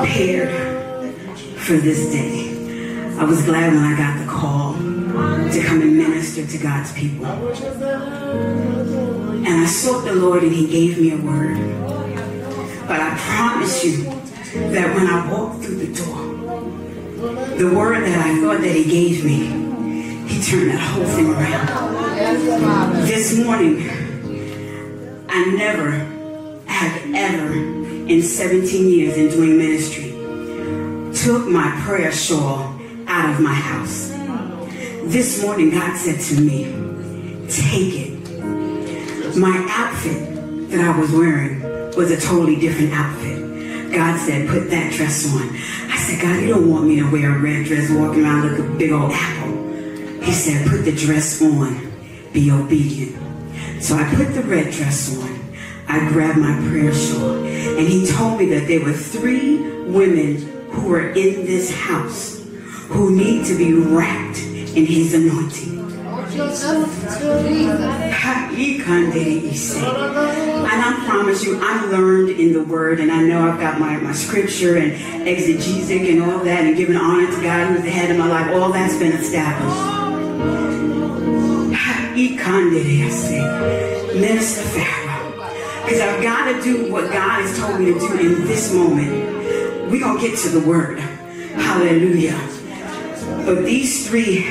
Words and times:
prepared 0.00 0.48
for 1.58 1.74
this 1.74 2.10
day. 2.10 2.48
I 3.18 3.24
was 3.24 3.44
glad 3.44 3.74
when 3.74 3.84
I 3.84 3.96
got 3.96 4.18
the 4.18 4.30
call 4.30 4.74
to 4.74 5.62
come 5.66 5.82
and 5.82 5.96
minister 5.98 6.46
to 6.46 6.58
God's 6.58 6.92
people. 6.92 7.26
And 9.46 9.46
I 9.46 9.66
sought 9.66 10.04
the 10.06 10.14
Lord 10.14 10.42
and 10.42 10.52
He 10.52 10.66
gave 10.66 10.98
me 10.98 11.12
a 11.12 11.18
word. 11.18 11.58
But 12.88 13.00
I 13.00 13.14
promise 13.18 13.84
you 13.84 14.04
that 14.72 14.94
when 14.94 15.06
I 15.06 15.30
walked 15.30 15.64
through 15.64 15.76
the 15.76 15.92
door, 15.94 16.24
the 17.58 17.70
word 17.76 18.02
that 18.02 18.26
I 18.26 18.40
thought 18.40 18.60
that 18.62 18.74
He 18.74 18.84
gave 18.84 19.22
me, 19.22 20.28
He 20.28 20.40
turned 20.42 20.70
that 20.70 20.80
whole 20.80 21.04
thing 21.04 21.28
around. 21.30 21.68
This 23.06 23.36
morning, 23.38 23.86
I 25.28 25.44
never 25.56 25.90
have 26.66 27.14
ever, 27.14 27.79
in 28.10 28.20
17 28.22 28.88
years 28.88 29.16
in 29.16 29.28
doing 29.28 29.56
ministry, 29.56 30.10
took 31.14 31.46
my 31.46 31.80
prayer 31.84 32.10
shawl 32.10 32.76
out 33.06 33.30
of 33.30 33.38
my 33.40 33.54
house. 33.54 34.08
This 35.04 35.40
morning, 35.40 35.70
God 35.70 35.96
said 35.96 36.18
to 36.18 36.40
me, 36.40 36.64
take 37.48 37.94
it. 37.94 39.36
My 39.36 39.64
outfit 39.70 40.70
that 40.70 40.80
I 40.80 40.98
was 40.98 41.12
wearing 41.12 41.62
was 41.94 42.10
a 42.10 42.20
totally 42.20 42.56
different 42.56 42.92
outfit. 42.92 43.92
God 43.92 44.18
said, 44.18 44.48
put 44.48 44.70
that 44.70 44.92
dress 44.92 45.32
on. 45.32 45.48
I 45.88 45.96
said, 45.96 46.20
God, 46.20 46.42
you 46.42 46.48
don't 46.48 46.68
want 46.68 46.86
me 46.86 46.96
to 46.96 47.08
wear 47.08 47.36
a 47.36 47.38
red 47.38 47.66
dress, 47.66 47.92
walking 47.92 48.24
around 48.24 48.50
like 48.50 48.58
a 48.58 48.76
big 48.76 48.90
old 48.90 49.12
apple. 49.12 49.52
He 50.20 50.32
said, 50.32 50.66
put 50.68 50.84
the 50.84 50.92
dress 50.92 51.40
on. 51.40 51.92
Be 52.32 52.50
obedient. 52.50 53.16
So 53.80 53.94
I 53.94 54.12
put 54.16 54.34
the 54.34 54.42
red 54.42 54.72
dress 54.72 55.16
on. 55.16 55.54
I 55.86 56.08
grabbed 56.08 56.38
my 56.38 56.56
prayer 56.68 56.92
shawl. 56.92 57.49
And 57.60 57.88
he 57.88 58.06
told 58.06 58.38
me 58.38 58.46
that 58.46 58.66
there 58.66 58.82
were 58.82 58.92
three 58.92 59.58
women 59.82 60.36
who 60.70 60.88
were 60.88 61.10
in 61.10 61.46
this 61.46 61.70
house 61.74 62.46
who 62.88 63.14
need 63.14 63.44
to 63.46 63.56
be 63.56 63.72
wrapped 63.74 64.38
in 64.38 64.86
his 64.86 65.14
anointing. 65.14 65.78
And 70.70 70.82
I 70.82 71.04
promise 71.06 71.44
you, 71.44 71.58
I'm 71.60 71.90
learned 71.90 72.30
in 72.30 72.52
the 72.52 72.62
word, 72.62 73.00
and 73.00 73.10
I 73.10 73.22
know 73.22 73.50
I've 73.50 73.58
got 73.58 73.78
my, 73.80 73.96
my 73.96 74.12
scripture 74.12 74.76
and 74.76 75.28
exegesis 75.28 75.90
and 75.90 76.22
all 76.22 76.38
that, 76.44 76.64
and 76.64 76.76
giving 76.76 76.96
honor 76.96 77.26
to 77.26 77.42
God 77.42 77.68
who's 77.68 77.82
the 77.82 77.90
head 77.90 78.10
of 78.10 78.18
my 78.18 78.28
life. 78.28 78.54
All 78.54 78.72
that's 78.72 78.96
been 78.96 79.12
established. 79.12 79.76
Minister. 84.14 84.99
Because 85.90 86.08
I've 86.08 86.22
got 86.22 86.52
to 86.52 86.62
do 86.62 86.92
what 86.92 87.10
God 87.10 87.42
has 87.42 87.58
told 87.58 87.80
me 87.80 87.86
to 87.86 87.98
do 87.98 88.16
in 88.16 88.44
this 88.44 88.72
moment. 88.72 89.10
We're 89.90 89.98
going 89.98 90.20
to 90.20 90.28
get 90.28 90.38
to 90.38 90.48
the 90.50 90.60
word. 90.60 91.00
Hallelujah. 91.00 92.38
But 93.44 93.64
these 93.64 94.08
three, 94.08 94.46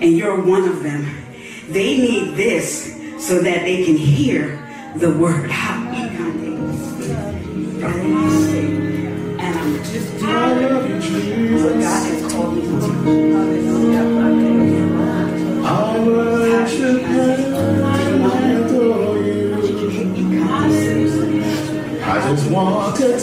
and 0.00 0.16
you're 0.16 0.40
one 0.40 0.68
of 0.68 0.84
them, 0.84 1.24
they 1.68 1.98
need 1.98 2.36
this 2.36 2.94
so 3.18 3.40
that 3.40 3.62
they 3.62 3.84
can 3.84 3.96
hear 3.96 4.64
the 4.94 5.10
word. 5.12 5.50
And 7.82 8.75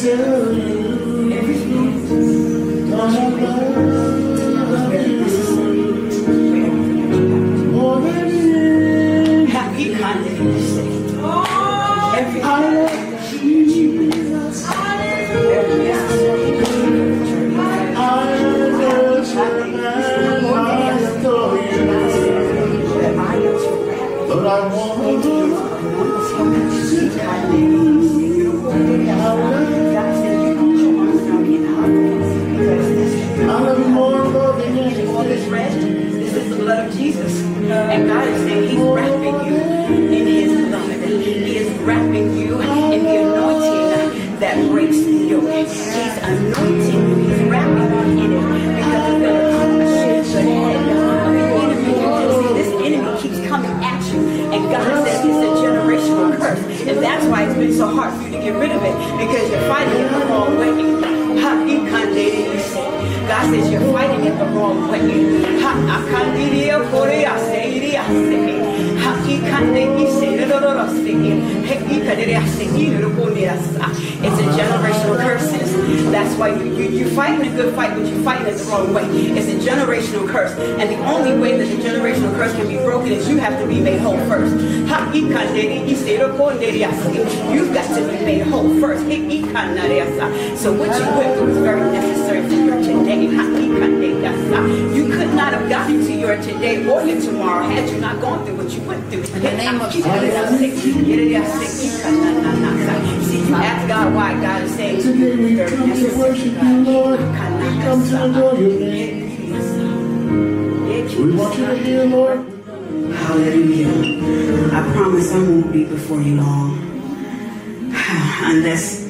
want 0.05 0.42
wrong 78.73 78.93
way. 78.93 79.03
It's 79.37 79.47
a 79.47 79.69
generational 79.69 80.27
curse. 80.27 80.51
And 80.53 80.89
the 80.89 80.97
only 81.05 81.37
way 81.37 81.57
that 81.57 81.65
the 81.65 81.81
generational 81.81 82.35
curse 82.35 82.53
can 82.53 82.67
be 82.67 82.77
broken 82.77 83.11
is 83.11 83.29
you 83.29 83.37
have 83.37 83.59
to 83.59 83.67
be 83.67 83.79
made 83.79 83.99
whole 83.99 84.17
first. 84.27 84.55
You've 85.13 85.31
got 85.31 85.47
to 85.47 85.53
be 85.53 85.67
made 88.25 88.41
whole 88.47 88.79
first. 88.79 89.03
So 90.61 90.73
what 90.73 90.99
you 90.99 91.05
went 91.17 91.37
through 91.37 91.51
is 91.51 91.57
very 91.57 91.91
necessary 91.91 92.42
have 96.27 96.37
gotten 96.37 96.43
to 96.43 96.51
your 96.51 96.59
today 96.59 96.87
or 96.87 97.03
your 97.03 97.21
tomorrow 97.21 97.63
had 97.67 97.89
you 97.89 97.99
not 97.99 98.21
gone 98.21 98.45
through 98.45 98.57
what 98.57 98.71
you 98.71 98.81
went 98.83 99.03
through. 99.09 99.23
In 99.23 99.41
the 99.41 99.51
name 99.51 99.81
of 99.81 99.91
Jesus. 99.91 100.11
See, 103.29 103.47
you 103.47 103.55
ask 103.55 103.87
God 103.87 104.13
why 104.13 104.33
God 104.41 104.63
is 104.63 104.75
saying 104.75 105.01
Today 105.01 105.35
we 105.35 105.55
very 105.55 105.69
come 105.69 105.81
to 105.81 105.87
necessary. 105.87 106.19
worship 106.19 106.63
you, 106.63 106.83
Lord. 106.83 107.19
We 107.19 107.25
come 107.81 108.03
to 108.09 108.23
adore 108.25 108.59
your 108.59 108.79
name. 108.79 109.29
We 111.17 111.31
want 111.35 111.57
you 111.57 111.65
to 111.65 111.77
hear, 111.77 112.05
Lord. 112.05 112.39
Hallelujah. 113.13 113.89
I 114.73 114.93
promise 114.93 115.31
I 115.31 115.39
won't 115.39 115.71
be 115.71 115.85
before 115.85 116.21
you 116.21 116.35
long. 116.35 116.79
Unless 118.43 119.09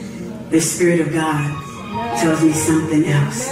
the 0.49 0.59
Spirit 0.59 0.99
of 1.01 1.13
God 1.13 1.63
tells 2.19 2.43
me 2.43 2.53
something 2.53 3.05
else. 3.05 3.49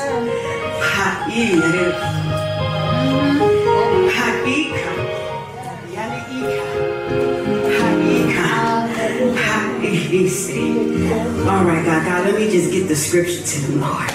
All 11.61 11.67
right, 11.67 11.85
God, 11.85 12.03
God, 12.03 12.25
let 12.25 12.33
me 12.33 12.49
just 12.49 12.71
get 12.71 12.87
the 12.87 12.95
scripture 12.95 13.43
to 13.43 13.67
the 13.67 13.75
Lord. 13.77 14.09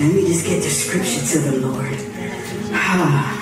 Let 0.00 0.14
me 0.14 0.26
just 0.26 0.46
get 0.46 0.62
the 0.62 0.70
scripture 0.70 1.20
to 1.20 1.38
the 1.50 1.68
Lord. 1.68 1.94
Ah 2.72 3.38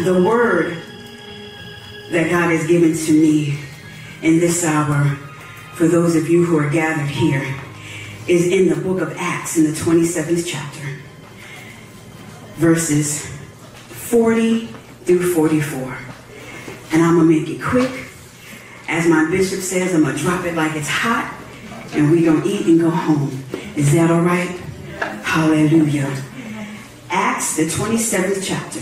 the 0.06 0.22
word 0.24 0.78
that 2.12 2.30
God 2.30 2.50
has 2.50 2.66
given 2.66 2.96
to 2.96 3.12
me 3.12 3.58
in 4.22 4.40
this 4.40 4.64
hour, 4.64 5.04
for 5.74 5.86
those 5.86 6.16
of 6.16 6.30
you 6.30 6.46
who 6.46 6.56
are 6.56 6.70
gathered 6.70 7.10
here, 7.10 7.54
is 8.26 8.46
in 8.46 8.70
the 8.70 8.76
book 8.76 9.02
of 9.02 9.14
Acts 9.18 9.58
in 9.58 9.64
the 9.64 9.72
27th 9.72 10.46
chapter. 10.46 10.96
verses 12.56 13.26
40 13.26 14.64
through 15.04 15.34
44. 15.34 15.98
And 16.92 17.02
I'm 17.02 17.16
going 17.16 17.28
to 17.28 17.38
make 17.38 17.50
it 17.50 17.62
quick. 17.62 18.09
As 18.90 19.06
my 19.06 19.30
bishop 19.30 19.60
says, 19.60 19.94
I'm 19.94 20.02
going 20.02 20.16
to 20.16 20.20
drop 20.20 20.44
it 20.44 20.56
like 20.56 20.74
it's 20.74 20.88
hot, 20.88 21.32
and 21.92 22.10
we're 22.10 22.24
going 22.28 22.42
to 22.42 22.48
eat 22.48 22.66
and 22.66 22.80
go 22.80 22.90
home. 22.90 23.44
Is 23.76 23.92
that 23.92 24.10
all 24.10 24.20
right? 24.20 24.50
Hallelujah. 25.22 26.12
Acts, 27.08 27.56
the 27.56 27.66
27th 27.66 28.44
chapter, 28.44 28.80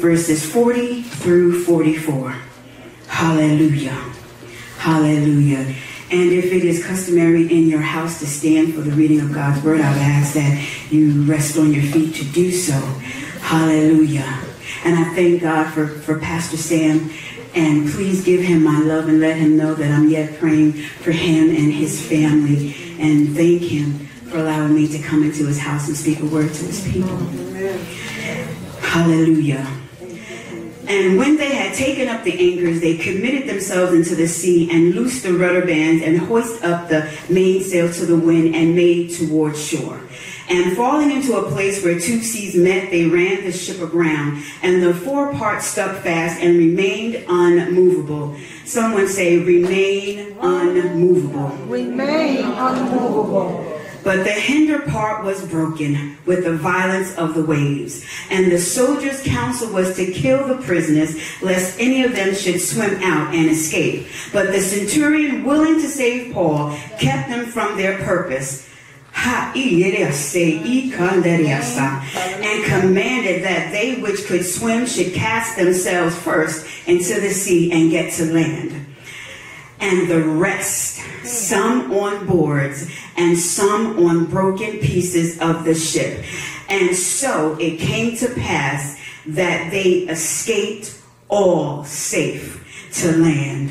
verses 0.00 0.50
40 0.50 1.02
through 1.02 1.62
44. 1.64 2.36
Hallelujah. 3.06 4.02
Hallelujah. 4.78 5.74
And 6.10 6.32
if 6.32 6.46
it 6.46 6.64
is 6.64 6.82
customary 6.82 7.52
in 7.52 7.68
your 7.68 7.82
house 7.82 8.20
to 8.20 8.26
stand 8.26 8.72
for 8.72 8.80
the 8.80 8.92
reading 8.92 9.20
of 9.20 9.34
God's 9.34 9.62
word, 9.62 9.82
I 9.82 9.92
would 9.92 10.00
ask 10.00 10.32
that 10.34 10.66
you 10.90 11.24
rest 11.24 11.58
on 11.58 11.74
your 11.74 11.82
feet 11.82 12.14
to 12.14 12.24
do 12.24 12.50
so. 12.50 12.72
Hallelujah. 13.42 14.47
And 14.84 14.98
I 14.98 15.14
thank 15.14 15.42
God 15.42 15.72
for, 15.72 15.86
for 15.86 16.18
Pastor 16.18 16.56
Sam. 16.56 17.10
And 17.54 17.90
please 17.90 18.24
give 18.24 18.40
him 18.42 18.62
my 18.62 18.78
love 18.80 19.08
and 19.08 19.20
let 19.20 19.36
him 19.36 19.56
know 19.56 19.74
that 19.74 19.90
I'm 19.90 20.08
yet 20.08 20.38
praying 20.38 20.72
for 20.72 21.12
him 21.12 21.50
and 21.50 21.72
his 21.72 22.06
family. 22.06 22.74
And 22.98 23.34
thank 23.34 23.62
him 23.62 24.06
for 24.28 24.38
allowing 24.38 24.74
me 24.74 24.86
to 24.88 24.98
come 24.98 25.22
into 25.22 25.46
his 25.46 25.58
house 25.58 25.88
and 25.88 25.96
speak 25.96 26.20
a 26.20 26.26
word 26.26 26.52
to 26.52 26.64
his 26.64 26.86
people. 26.90 27.16
Hallelujah. 28.80 29.66
And 30.88 31.18
when 31.18 31.36
they 31.36 31.54
had 31.54 31.74
taken 31.74 32.08
up 32.08 32.24
the 32.24 32.32
anchors, 32.32 32.80
they 32.80 32.96
committed 32.96 33.46
themselves 33.46 33.92
into 33.92 34.14
the 34.14 34.26
sea 34.26 34.70
and 34.70 34.94
loosed 34.94 35.22
the 35.22 35.34
rudder 35.34 35.66
bands 35.66 36.02
and 36.02 36.18
hoisted 36.18 36.64
up 36.64 36.88
the 36.88 37.10
mainsail 37.28 37.92
to 37.92 38.06
the 38.06 38.16
wind 38.16 38.54
and 38.54 38.74
made 38.74 39.14
toward 39.14 39.54
shore. 39.54 40.00
And 40.48 40.76
falling 40.76 41.10
into 41.10 41.36
a 41.36 41.50
place 41.50 41.84
where 41.84 42.00
two 42.00 42.22
seas 42.22 42.54
met, 42.54 42.90
they 42.90 43.06
ran 43.06 43.44
the 43.44 43.52
ship 43.52 43.80
aground, 43.82 44.42
and 44.62 44.82
the 44.82 44.94
forepart 44.94 45.62
stuck 45.62 46.02
fast 46.02 46.40
and 46.40 46.56
remained 46.56 47.22
unmovable. 47.28 48.36
Someone 48.64 49.08
say, 49.08 49.38
remain 49.38 50.36
unmovable. 50.40 51.48
Remain 51.66 52.44
unmovable. 52.44 53.74
But 54.04 54.24
the 54.24 54.30
hinder 54.30 54.78
part 54.78 55.24
was 55.24 55.44
broken 55.46 56.16
with 56.24 56.44
the 56.44 56.56
violence 56.56 57.14
of 57.16 57.34
the 57.34 57.44
waves. 57.44 58.04
And 58.30 58.50
the 58.50 58.58
soldiers' 58.58 59.22
counsel 59.22 59.70
was 59.72 59.96
to 59.96 60.12
kill 60.12 60.46
the 60.46 60.62
prisoners, 60.62 61.14
lest 61.42 61.78
any 61.78 62.04
of 62.04 62.14
them 62.14 62.34
should 62.34 62.60
swim 62.60 63.02
out 63.02 63.34
and 63.34 63.50
escape. 63.50 64.06
But 64.32 64.52
the 64.52 64.60
centurion, 64.60 65.44
willing 65.44 65.74
to 65.74 65.88
save 65.88 66.32
Paul, 66.32 66.74
kept 66.98 67.28
them 67.28 67.46
from 67.46 67.76
their 67.76 67.98
purpose. 67.98 68.67
And 72.14 72.64
commanded 72.64 73.44
that 73.44 73.72
they 73.72 74.00
which 74.00 74.24
could 74.26 74.44
swim 74.44 74.86
should 74.86 75.12
cast 75.12 75.56
themselves 75.56 76.16
first 76.16 76.66
into 76.86 77.20
the 77.20 77.30
sea 77.30 77.72
and 77.72 77.90
get 77.90 78.12
to 78.14 78.32
land 78.32 78.86
and 79.80 80.08
the 80.08 80.22
rest, 80.22 81.00
hmm. 81.00 81.26
some 81.26 81.92
on 81.92 82.26
boards 82.26 82.90
and 83.16 83.38
some 83.38 84.04
on 84.04 84.26
broken 84.26 84.78
pieces 84.78 85.40
of 85.40 85.64
the 85.64 85.74
ship. 85.74 86.24
And 86.68 86.94
so 86.94 87.56
it 87.58 87.78
came 87.78 88.16
to 88.18 88.28
pass 88.34 89.00
that 89.26 89.70
they 89.70 90.00
escaped 90.08 91.00
all 91.28 91.84
safe 91.84 92.90
to 92.94 93.16
land. 93.16 93.70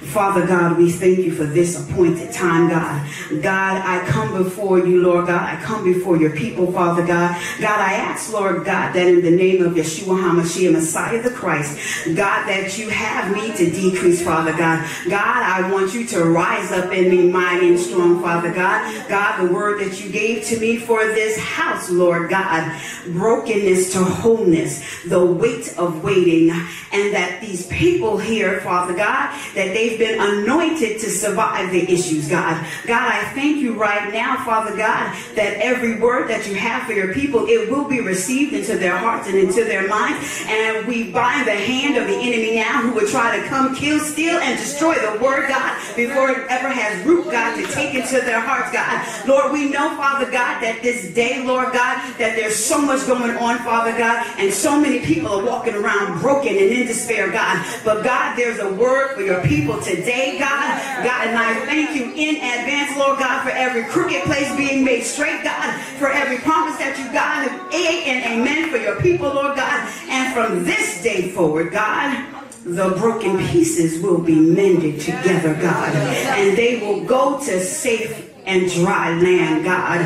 Father 0.00 0.46
God, 0.46 0.78
we 0.78 0.90
thank 0.90 1.18
you 1.18 1.30
for 1.30 1.44
this 1.44 1.78
appointed 1.78 2.32
time, 2.32 2.70
God. 2.70 3.06
God, 3.42 3.82
I 3.84 4.04
come 4.06 4.42
before 4.42 4.78
you, 4.78 5.02
Lord 5.02 5.26
God. 5.26 5.42
I 5.42 5.60
come 5.62 5.84
before 5.84 6.16
your 6.16 6.34
people, 6.34 6.72
Father 6.72 7.06
God. 7.06 7.36
God, 7.60 7.80
I 7.80 7.92
ask, 7.92 8.32
Lord 8.32 8.64
God, 8.64 8.94
that 8.94 9.06
in 9.06 9.22
the 9.22 9.30
name 9.30 9.62
of 9.62 9.74
Yeshua 9.74 10.18
HaMashiach, 10.18 10.72
Messiah 10.72 11.22
the 11.22 11.30
Christ, 11.30 11.78
God, 12.06 12.46
that 12.46 12.78
you 12.78 12.88
have 12.88 13.34
me 13.34 13.54
to 13.56 13.70
decrease, 13.70 14.22
Father 14.22 14.52
God. 14.52 14.88
God, 15.08 15.42
I 15.42 15.70
want 15.70 15.92
you 15.92 16.06
to 16.06 16.24
rise 16.24 16.72
up 16.72 16.92
in 16.92 17.10
me 17.10 17.30
mighty 17.30 17.68
and 17.68 17.78
strong, 17.78 18.22
Father 18.22 18.52
God. 18.52 19.08
God, 19.08 19.46
the 19.46 19.52
word 19.52 19.80
that 19.80 20.02
you 20.02 20.10
gave 20.10 20.46
to 20.46 20.58
me 20.58 20.78
for 20.78 21.04
this 21.04 21.38
house, 21.38 21.90
Lord 21.90 22.30
God, 22.30 22.80
brokenness 23.08 23.92
to 23.92 24.02
wholeness, 24.02 24.82
the 25.06 25.24
weight 25.24 25.76
of 25.76 26.02
waiting, 26.02 26.50
and 26.50 27.14
that 27.14 27.40
these 27.42 27.66
people 27.66 28.16
here, 28.16 28.60
Father 28.62 28.94
God, 28.94 29.30
that 29.54 29.74
they've 29.90 29.98
been 29.98 30.20
anointed 30.20 31.00
to 31.00 31.10
survive 31.10 31.70
the 31.70 31.90
issues, 31.92 32.28
God. 32.28 32.64
God, 32.86 33.12
I 33.12 33.24
thank 33.34 33.58
you 33.58 33.74
right 33.74 34.12
now, 34.12 34.44
Father 34.44 34.76
God, 34.76 35.16
that 35.34 35.56
every 35.60 35.98
word 35.98 36.28
that 36.28 36.46
you 36.46 36.54
have 36.54 36.84
for 36.84 36.92
your 36.92 37.12
people, 37.12 37.46
it 37.46 37.70
will 37.70 37.88
be 37.88 38.00
received 38.00 38.52
into 38.52 38.76
their 38.76 38.96
hearts 38.96 39.26
and 39.28 39.36
into 39.36 39.64
their 39.64 39.88
minds. 39.88 40.44
And 40.46 40.86
we 40.86 41.10
bind 41.10 41.46
the 41.46 41.54
hand 41.54 41.96
of 41.96 42.06
the 42.06 42.14
enemy 42.14 42.56
now 42.56 42.82
who 42.82 42.94
would 42.94 43.08
try 43.08 43.38
to 43.38 43.46
come, 43.48 43.74
kill, 43.74 43.98
steal, 44.00 44.38
and 44.38 44.58
destroy 44.58 44.94
the 44.94 45.22
word, 45.22 45.48
God, 45.48 45.76
before 45.96 46.30
it 46.30 46.46
ever 46.50 46.68
has 46.68 47.04
root, 47.06 47.30
God, 47.30 47.56
to 47.56 47.66
take 47.72 47.94
into 47.94 48.20
their 48.20 48.40
hearts, 48.40 48.72
God. 48.72 49.28
Lord, 49.28 49.52
we 49.52 49.68
know, 49.68 49.96
Father 49.96 50.30
God, 50.30 50.60
that 50.60 50.80
this 50.82 51.12
day, 51.14 51.44
Lord 51.44 51.72
God, 51.72 51.96
that 52.18 52.36
there's 52.36 52.56
so 52.56 52.80
much 52.80 53.06
going 53.06 53.36
on, 53.36 53.58
Father 53.58 53.96
God, 53.96 54.26
and 54.38 54.52
so 54.52 54.80
many 54.80 55.00
people 55.00 55.28
are 55.28 55.44
walking 55.44 55.74
around 55.74 56.20
broken 56.20 56.50
and 56.50 56.58
in 56.58 56.86
despair, 56.86 57.30
God. 57.30 57.64
But 57.84 58.04
God, 58.04 58.36
there's 58.36 58.58
a 58.58 58.72
word 58.72 59.14
for 59.14 59.22
your 59.22 59.42
people 59.42 59.79
today, 59.82 60.38
God. 60.38 61.04
God, 61.04 61.28
and 61.28 61.38
I 61.38 61.54
thank 61.66 61.96
you 61.96 62.12
in 62.14 62.36
advance, 62.36 62.96
Lord 62.96 63.18
God, 63.18 63.42
for 63.42 63.50
every 63.50 63.84
crooked 63.84 64.22
place 64.24 64.54
being 64.56 64.84
made 64.84 65.02
straight, 65.02 65.42
God, 65.42 65.80
for 65.98 66.10
every 66.10 66.38
promise 66.38 66.78
that 66.78 66.98
you, 66.98 67.04
God, 67.12 67.48
have 67.48 67.70
and 67.72 68.40
amen 68.40 68.70
for 68.70 68.76
your 68.76 69.00
people, 69.00 69.28
Lord 69.28 69.56
God. 69.56 69.88
And 70.08 70.34
from 70.34 70.64
this 70.64 71.02
day 71.02 71.30
forward, 71.30 71.72
God, 71.72 72.26
the 72.64 72.90
broken 72.98 73.38
pieces 73.48 74.02
will 74.02 74.20
be 74.20 74.34
mended 74.34 75.00
together, 75.00 75.54
God, 75.54 75.94
and 75.94 76.56
they 76.56 76.80
will 76.80 77.04
go 77.04 77.38
to 77.38 77.60
safe 77.60 78.29
and 78.50 78.70
dry 78.70 79.14
land, 79.14 79.64
God. 79.64 80.00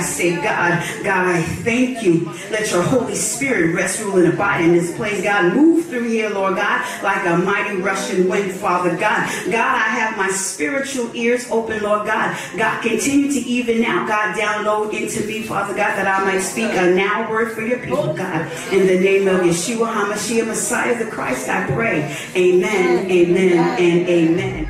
I 0.00 0.02
say, 0.02 0.34
God, 0.36 0.82
God, 1.04 1.26
I 1.26 1.42
thank 1.42 2.02
you. 2.02 2.32
Let 2.50 2.70
your 2.70 2.82
Holy 2.82 3.14
Spirit 3.14 3.74
rest, 3.74 4.00
rule, 4.00 4.16
and 4.16 4.32
abide 4.32 4.62
in 4.62 4.72
this 4.72 4.94
place, 4.96 5.22
God. 5.22 5.54
Move 5.54 5.86
through 5.86 6.08
here, 6.08 6.30
Lord 6.30 6.56
God, 6.56 7.02
like 7.02 7.26
a 7.26 7.36
mighty 7.36 7.76
rushing 7.76 8.28
wind, 8.28 8.52
Father 8.52 8.96
God. 8.96 9.28
God, 9.46 9.74
I 9.76 9.88
have 9.88 10.16
my 10.16 10.30
spiritual 10.30 11.14
ears 11.14 11.50
open, 11.50 11.82
Lord 11.82 12.06
God. 12.06 12.38
God, 12.56 12.80
continue 12.82 13.30
to 13.32 13.40
even 13.40 13.82
now, 13.82 14.06
God, 14.06 14.34
download 14.34 14.94
into 14.94 15.26
me, 15.26 15.42
Father 15.42 15.74
God, 15.74 15.96
that 15.96 16.06
I 16.06 16.24
might 16.24 16.40
speak 16.40 16.72
a 16.72 16.94
now 16.94 17.30
word 17.30 17.52
for 17.52 17.62
your 17.62 17.80
people, 17.80 18.14
God. 18.14 18.50
In 18.72 18.86
the 18.86 18.98
name 18.98 19.28
of 19.28 19.40
Yeshua 19.40 19.92
HaMashiach, 19.92 20.46
Messiah 20.46 21.04
the 21.04 21.10
Christ, 21.10 21.48
I 21.48 21.66
pray. 21.66 22.16
Amen, 22.34 23.10
amen, 23.10 23.78
and 23.78 24.08
amen. 24.08 24.69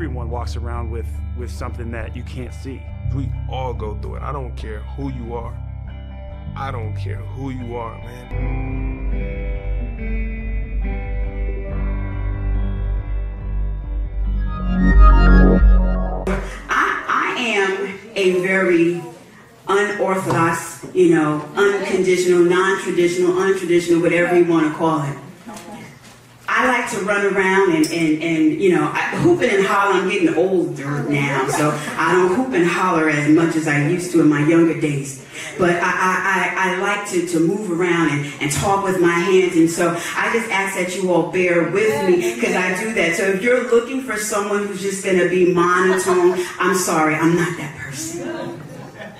I 0.00 0.02
think 0.02 0.12
everyone 0.14 0.30
walks 0.30 0.56
around 0.56 0.90
with 0.90 1.06
with 1.36 1.50
something 1.50 1.90
that 1.90 2.16
you 2.16 2.22
can't 2.22 2.54
see. 2.54 2.80
We 3.14 3.30
all 3.50 3.74
go 3.74 3.96
through 3.96 4.14
it. 4.14 4.22
I 4.22 4.32
don't 4.32 4.56
care 4.56 4.80
who 4.96 5.10
you 5.10 5.34
are. 5.34 5.54
I 6.56 6.70
don't 6.70 6.96
care 6.96 7.16
who 7.16 7.50
you 7.50 7.76
are, 7.76 7.98
man. 7.98 8.32
I, 16.70 17.04
I 17.06 17.34
am 17.38 17.98
a 18.16 18.40
very 18.40 19.02
unorthodox, 19.68 20.86
you 20.94 21.14
know, 21.14 21.46
unconditional, 21.56 22.38
non-traditional, 22.38 23.34
untraditional, 23.34 24.00
whatever 24.00 24.38
you 24.38 24.46
want 24.46 24.66
to 24.66 24.78
call 24.78 25.02
it. 25.02 25.18
I 26.60 26.80
like 26.80 26.90
to 26.90 26.98
run 27.06 27.24
around 27.24 27.74
and, 27.74 27.86
and, 27.86 28.22
and 28.22 28.60
you 28.60 28.74
know, 28.74 28.90
I, 28.92 29.16
hooping 29.16 29.48
and 29.48 29.64
holler. 29.64 29.94
I'm 29.94 30.10
getting 30.10 30.34
older 30.34 31.02
now, 31.04 31.48
so 31.48 31.70
I 31.96 32.12
don't 32.12 32.34
hoop 32.34 32.52
and 32.52 32.66
holler 32.66 33.08
as 33.08 33.28
much 33.30 33.56
as 33.56 33.66
I 33.66 33.88
used 33.88 34.12
to 34.12 34.20
in 34.20 34.28
my 34.28 34.46
younger 34.46 34.78
days. 34.78 35.24
But 35.58 35.76
I, 35.76 35.78
I, 35.80 36.54
I, 36.56 36.74
I 36.74 36.80
like 36.80 37.08
to, 37.10 37.26
to 37.28 37.40
move 37.40 37.70
around 37.70 38.10
and, 38.10 38.32
and 38.42 38.52
talk 38.52 38.84
with 38.84 39.00
my 39.00 39.08
hands. 39.08 39.56
And 39.56 39.70
so 39.70 39.90
I 40.16 40.30
just 40.34 40.50
ask 40.50 40.76
that 40.76 40.94
you 40.94 41.10
all 41.10 41.32
bear 41.32 41.70
with 41.70 42.06
me 42.06 42.34
because 42.34 42.54
I 42.54 42.78
do 42.82 42.92
that. 42.94 43.16
So 43.16 43.24
if 43.24 43.42
you're 43.42 43.70
looking 43.70 44.02
for 44.02 44.16
someone 44.18 44.66
who's 44.66 44.82
just 44.82 45.02
going 45.02 45.18
to 45.18 45.30
be 45.30 45.54
monotone, 45.54 46.44
I'm 46.58 46.76
sorry, 46.76 47.14
I'm 47.14 47.36
not 47.36 47.56
that 47.56 47.74
person 47.78 48.09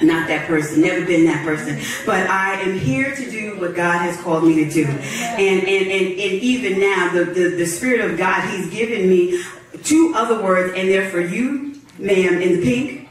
not 0.02 0.28
that 0.28 0.46
person, 0.46 0.82
never 0.82 1.04
been 1.04 1.24
that 1.26 1.44
person. 1.44 1.78
But 2.06 2.28
I 2.28 2.54
am 2.60 2.78
here 2.78 3.14
to 3.14 3.30
do 3.30 3.58
what 3.60 3.74
God 3.74 3.98
has 3.98 4.16
called 4.20 4.44
me 4.44 4.64
to 4.64 4.70
do. 4.70 4.86
And 4.86 5.60
and 5.60 5.90
and, 5.90 6.06
and 6.12 6.32
even 6.42 6.80
now, 6.80 7.12
the, 7.12 7.24
the, 7.24 7.48
the 7.56 7.66
Spirit 7.66 8.10
of 8.10 8.18
God, 8.18 8.48
He's 8.50 8.70
given 8.70 9.08
me 9.08 9.42
two 9.82 10.12
other 10.16 10.42
words, 10.42 10.74
and 10.76 10.88
they're 10.88 11.10
for 11.10 11.20
you, 11.20 11.80
ma'am, 11.98 12.40
in 12.40 12.60
the 12.60 12.62
pink, 12.62 13.08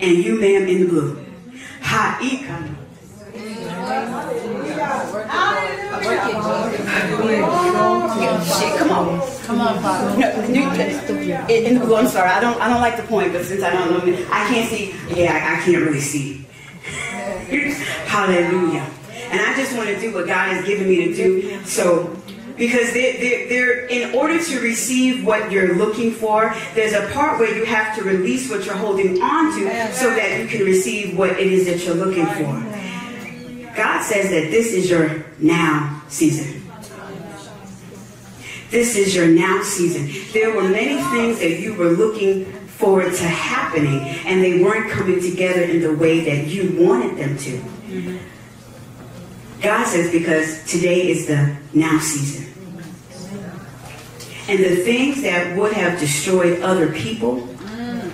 and 0.00 0.24
you, 0.24 0.40
ma'am, 0.40 0.68
in 0.68 0.80
the 0.82 0.86
blue. 0.86 1.26
Ha'ikam. 1.82 2.76
Come 8.78 8.90
on. 8.90 9.20
Come 9.42 9.60
on, 9.60 9.82
Father. 9.82 10.18
No, 10.18 10.28
in, 11.48 11.76
in 11.76 11.82
I'm 11.82 12.08
sorry. 12.08 12.30
I 12.30 12.40
don't. 12.40 12.60
I 12.60 12.68
don't 12.68 12.80
like 12.80 12.96
the 12.96 13.02
point, 13.04 13.32
but 13.32 13.44
since 13.44 13.62
I 13.62 13.70
don't 13.70 13.90
know, 13.90 14.26
I 14.30 14.46
can't 14.48 14.68
see. 14.70 14.94
Yeah, 15.08 15.32
I, 15.32 15.58
I 15.58 15.60
can't 15.64 15.84
really 15.84 16.00
see. 16.00 16.46
Hallelujah. 18.06 18.88
And 19.30 19.40
I 19.40 19.54
just 19.56 19.76
want 19.76 19.88
to 19.88 20.00
do 20.00 20.12
what 20.12 20.26
God 20.26 20.52
has 20.52 20.64
given 20.66 20.88
me 20.88 21.06
to 21.06 21.14
do. 21.14 21.64
So, 21.64 22.16
because 22.56 22.92
they're, 22.92 23.18
they're, 23.18 23.48
they're, 23.48 23.86
in 23.86 24.14
order 24.14 24.42
to 24.42 24.60
receive 24.60 25.24
what 25.24 25.52
you're 25.52 25.76
looking 25.76 26.12
for, 26.12 26.54
there's 26.74 26.92
a 26.92 27.08
part 27.12 27.38
where 27.38 27.56
you 27.56 27.64
have 27.64 27.96
to 27.96 28.02
release 28.02 28.50
what 28.50 28.66
you're 28.66 28.76
holding 28.76 29.22
on 29.22 29.58
to 29.58 29.92
so 29.94 30.14
that 30.14 30.40
you 30.40 30.48
can 30.48 30.64
receive 30.64 31.16
what 31.16 31.30
it 31.30 31.46
is 31.46 31.66
that 31.66 31.84
you're 31.84 31.94
looking 31.94 32.26
for. 32.26 32.79
God 34.10 34.16
says 34.16 34.30
that 34.30 34.50
this 34.50 34.72
is 34.72 34.90
your 34.90 35.24
now 35.38 36.02
season. 36.08 36.68
This 38.70 38.96
is 38.96 39.14
your 39.14 39.28
now 39.28 39.62
season. 39.62 40.10
There 40.32 40.54
were 40.54 40.68
many 40.68 41.00
things 41.10 41.38
that 41.38 41.60
you 41.60 41.74
were 41.74 41.90
looking 41.90 42.46
forward 42.66 43.14
to 43.14 43.24
happening, 43.24 44.00
and 44.26 44.42
they 44.42 44.60
weren't 44.62 44.90
coming 44.90 45.20
together 45.20 45.62
in 45.62 45.80
the 45.80 45.94
way 45.94 46.24
that 46.24 46.48
you 46.48 46.84
wanted 46.84 47.18
them 47.18 47.38
to. 47.38 48.18
God 49.60 49.86
says, 49.86 50.10
because 50.10 50.64
today 50.64 51.08
is 51.08 51.28
the 51.28 51.56
now 51.72 52.00
season. 52.00 52.52
And 54.48 54.58
the 54.58 54.76
things 54.82 55.22
that 55.22 55.56
would 55.56 55.72
have 55.74 56.00
destroyed 56.00 56.62
other 56.62 56.92
people, 56.92 57.46
mm. 57.46 58.10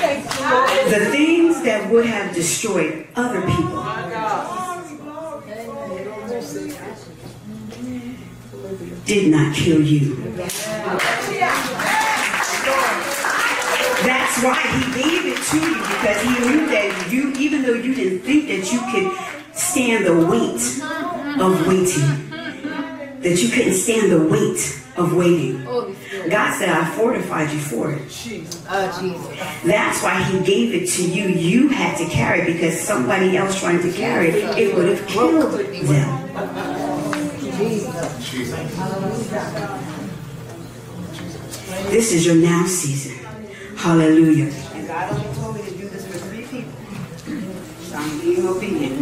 The 0.00 1.08
things 1.10 1.62
that 1.62 1.90
would 1.90 2.06
have 2.06 2.34
destroyed 2.34 3.06
other 3.16 3.42
people, 3.42 3.84
did 9.04 9.30
not 9.30 9.54
kill 9.54 9.82
you. 9.82 10.14
That's 14.02 14.42
why 14.42 14.62
he 14.62 15.02
gave 15.02 15.26
it 15.26 15.42
to 15.48 15.58
you 15.60 15.74
because 15.74 16.22
he 16.22 16.30
knew 16.48 16.66
that 16.66 17.08
you, 17.10 17.32
even 17.32 17.62
though 17.62 17.74
you 17.74 17.94
didn't 17.94 18.20
think 18.20 18.48
that 18.48 18.72
you 18.72 18.80
could 18.90 19.12
stand 19.54 20.06
the 20.06 20.14
weight 20.26 20.62
of 21.40 21.66
waiting, 21.66 22.30
that 23.20 23.42
you 23.42 23.48
couldn't 23.50 23.74
stand 23.74 24.10
the 24.10 24.22
weight 24.22 24.79
of 25.00 25.14
waiting. 25.14 25.64
God 25.64 26.54
said, 26.58 26.68
I 26.68 26.84
fortified 26.96 27.50
you 27.50 27.58
for 27.58 27.92
it. 27.92 28.02
That's 29.64 30.02
why 30.02 30.22
he 30.22 30.40
gave 30.44 30.74
it 30.74 30.88
to 30.90 31.02
you. 31.08 31.28
You 31.28 31.68
had 31.68 31.96
to 31.98 32.06
carry 32.06 32.42
it 32.42 32.52
because 32.52 32.78
somebody 32.80 33.36
else 33.36 33.58
trying 33.58 33.82
to 33.82 33.92
carry 33.92 34.28
it, 34.28 34.58
it 34.58 34.74
would 34.74 34.88
have 34.88 35.06
killed 35.06 35.52
them. 35.52 36.20
This 41.90 42.12
is 42.12 42.26
your 42.26 42.36
now 42.36 42.66
season. 42.66 43.16
Hallelujah. 43.76 44.52
And 44.74 44.86
God 44.86 45.12
only 45.12 45.34
told 45.34 45.56
me 45.56 45.62
to 45.62 45.70
do 45.70 45.88
this 45.88 46.06
for 46.06 46.18
three 46.28 46.44
people. 46.46 46.72
So 47.80 47.96
I'm 47.96 48.20
being 48.20 48.46
obedient. 48.46 49.00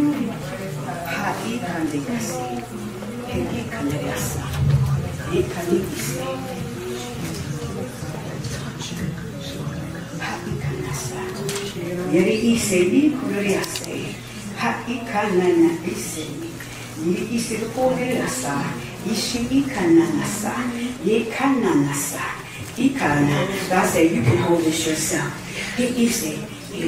Ikana. 22.75 23.69
God 23.69 23.85
said, 23.87 24.11
you 24.11 24.21
can 24.23 24.37
hold 24.37 24.61
this 24.61 24.87
yourself. 24.87 25.31
He, 25.77 25.87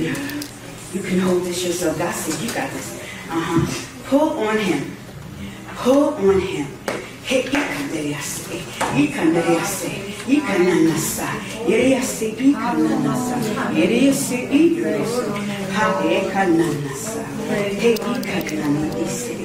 know, 0.09 0.39
you 0.93 1.01
can 1.01 1.19
hold 1.19 1.43
this 1.43 1.65
yourself. 1.65 1.97
God 1.97 2.13
said, 2.13 2.41
you 2.41 2.53
got 2.53 2.71
this. 2.71 3.01
Uh-huh. 3.29 4.09
Pull 4.09 4.39
on 4.39 4.57
him. 4.57 4.95
Pull 5.75 6.13
on 6.15 6.39
him. 6.39 6.67
He 7.31 7.39
ikandereyase. 7.43 8.59
Ikandereyase. 9.03 9.91
Ikananasa. 10.27 11.27
Yereyase. 11.65 12.27
Ikananasa. 12.35 13.35
Yereyase. 13.71 14.37
Ikananasa. 14.51 15.23
Ha 15.75 15.85
ekananasa. 16.11 17.23
He 17.79 17.91
ikananase. 17.93 19.35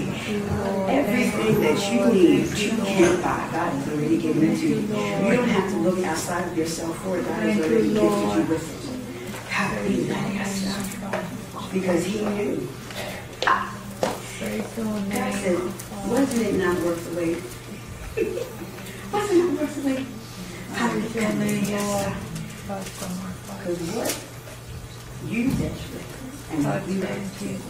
Everything 0.88 1.54
that 1.62 1.78
you 1.92 2.00
need, 2.12 2.58
you 2.58 2.70
can't 2.82 3.22
buy. 3.22 3.38
God 3.52 3.70
has 3.70 3.88
already 3.88 4.18
given 4.18 4.42
it 4.50 4.58
to 4.58 4.66
you. 4.66 4.78
You 4.80 5.36
don't 5.36 5.48
have 5.48 5.70
to 5.70 5.76
look 5.78 6.04
outside 6.04 6.48
of 6.50 6.58
yourself 6.58 6.98
for 7.04 7.18
it. 7.18 7.24
God 7.24 7.38
has 7.38 7.58
already 7.60 7.92
gifted 7.94 8.30
you 8.34 8.42
with 8.50 8.66
it. 8.66 8.86
Because 11.72 12.04
He 12.04 12.24
knew. 12.24 12.68
God 13.46 15.32
said, 15.34 15.58
wasn't 16.10 16.42
it 16.42 16.54
not 16.56 16.76
worth 16.82 17.10
the 17.10 17.16
wait? 17.16 17.38
Wasn't 18.16 19.38
it 19.38 19.60
worth 19.60 19.76
the 19.76 19.82
wait? 19.88 20.06
Hallelujah. 20.72 22.16
Because 22.66 23.80
what 23.92 24.12
you 25.26 25.50
did 25.50 25.72
and 26.50 26.64
what 26.64 26.88
you 26.88 27.00
did 27.02 27.60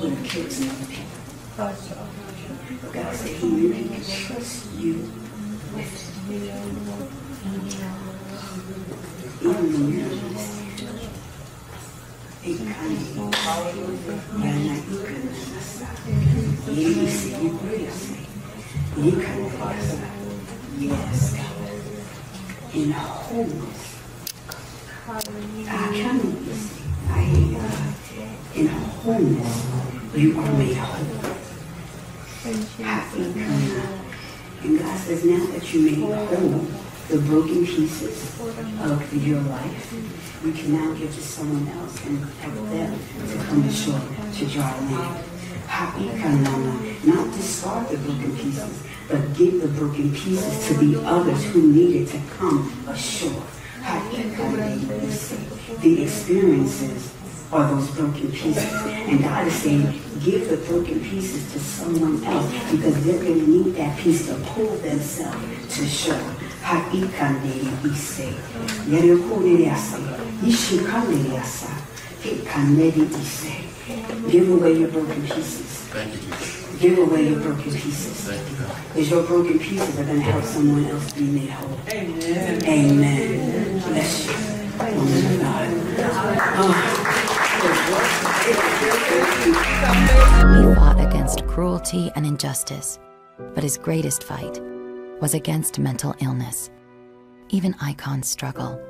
would 0.00 0.12
have 0.12 0.24
killed 0.24 0.52
some 0.52 0.70
other 0.70 0.86
people. 0.86 1.18
God 2.92 3.16
said 3.16 3.36
he 3.36 3.46
knew 3.48 3.72
he 3.72 3.88
could 3.88 4.06
trust 4.06 4.72
you 4.74 4.94
with 5.74 6.30
it. 6.30 6.42
Even 12.44 12.68
when 12.70 12.94
you 12.94 13.18
don't 18.06 18.31
understand. 18.96 19.04
He 19.04 19.12
kind 19.12 19.46
Yes, 20.78 21.36
God. 21.36 22.74
In 22.74 22.90
wholeness. 22.90 23.98
I 25.08 25.20
can 25.94 26.20
I 27.08 27.22
you. 27.24 28.62
In 28.62 28.66
wholeness, 28.68 29.66
you 30.14 30.38
are 30.38 30.52
made 30.52 30.76
whole. 30.76 31.34
Happy 32.82 33.22
And 34.62 34.78
God 34.78 34.98
says, 34.98 35.24
now 35.24 35.46
that 35.46 35.72
you 35.72 35.82
made 35.82 35.98
whole 35.98 36.66
the 37.08 37.18
broken 37.18 37.66
pieces 37.66 38.40
of 38.40 39.26
your 39.26 39.40
life, 39.40 39.92
you 40.44 40.52
can 40.52 40.72
now 40.72 40.94
give 40.94 41.14
to 41.14 41.20
someone 41.20 41.68
else 41.78 42.04
and 42.06 42.24
help 42.24 42.70
them 42.70 42.98
to 43.28 43.44
come 43.44 43.64
ashore 43.68 44.00
to 44.34 44.46
dry 44.46 44.78
land. 44.80 45.31
Happy 45.72 46.04
kanana, 46.20 47.02
not 47.02 47.32
discard 47.32 47.88
the 47.88 47.96
broken 47.96 48.36
pieces, 48.36 48.82
but 49.08 49.34
give 49.34 49.62
the 49.62 49.68
broken 49.68 50.12
pieces 50.12 50.66
to 50.68 50.74
the 50.74 51.02
others 51.02 51.42
who 51.46 51.62
needed 51.62 52.06
to 52.08 52.20
come 52.36 52.70
ashore. 52.86 53.42
Happy 53.80 54.22
kanana, 54.36 55.80
the 55.80 56.02
experiences 56.02 57.14
are 57.50 57.74
those 57.74 57.90
broken 57.92 58.30
pieces. 58.30 58.70
And 58.84 59.24
God 59.24 59.46
is 59.46 59.54
saying, 59.54 59.98
give 60.20 60.50
the 60.50 60.58
broken 60.68 61.00
pieces 61.00 61.50
to 61.54 61.58
someone 61.58 62.22
else 62.22 62.52
because 62.70 63.02
they're 63.06 63.24
going 63.24 63.40
to 63.40 63.46
need 63.46 63.74
that 63.76 63.98
piece 63.98 64.26
to 64.26 64.34
pull 64.52 64.76
themselves 64.76 65.74
to 65.78 65.86
shore. 65.86 66.32
Give 74.30 74.48
away 74.50 74.72
your 74.78 74.88
broken 74.88 75.22
pieces. 75.22 75.66
Thank 75.90 76.14
you, 76.14 76.20
Jesus. 76.20 76.78
Give 76.80 76.98
away 76.98 77.28
your 77.28 77.40
broken 77.40 77.72
pieces. 77.72 78.20
Thank 78.22 78.50
you, 78.50 78.56
God. 78.64 78.76
Because 78.88 79.10
your 79.10 79.22
broken 79.24 79.58
pieces 79.58 79.98
are 79.98 80.04
going 80.04 80.18
to 80.18 80.22
help 80.22 80.44
someone 80.44 80.84
else 80.86 81.12
be 81.12 81.22
made 81.22 81.50
whole. 81.50 81.78
Amen. 81.88 82.64
Amen. 82.64 83.78
Bless 83.80 84.26
you. 84.26 84.32
Woman 84.96 85.26
of 85.26 85.40
God. 85.40 85.68
He 90.56 90.74
fought 90.74 91.00
against 91.00 91.46
cruelty 91.46 92.10
and 92.14 92.26
injustice, 92.26 92.98
but 93.54 93.62
his 93.62 93.76
greatest 93.76 94.24
fight 94.24 94.60
was 95.20 95.34
against 95.34 95.78
mental 95.78 96.14
illness. 96.20 96.70
Even 97.50 97.74
icons 97.80 98.28
struggle. 98.28 98.80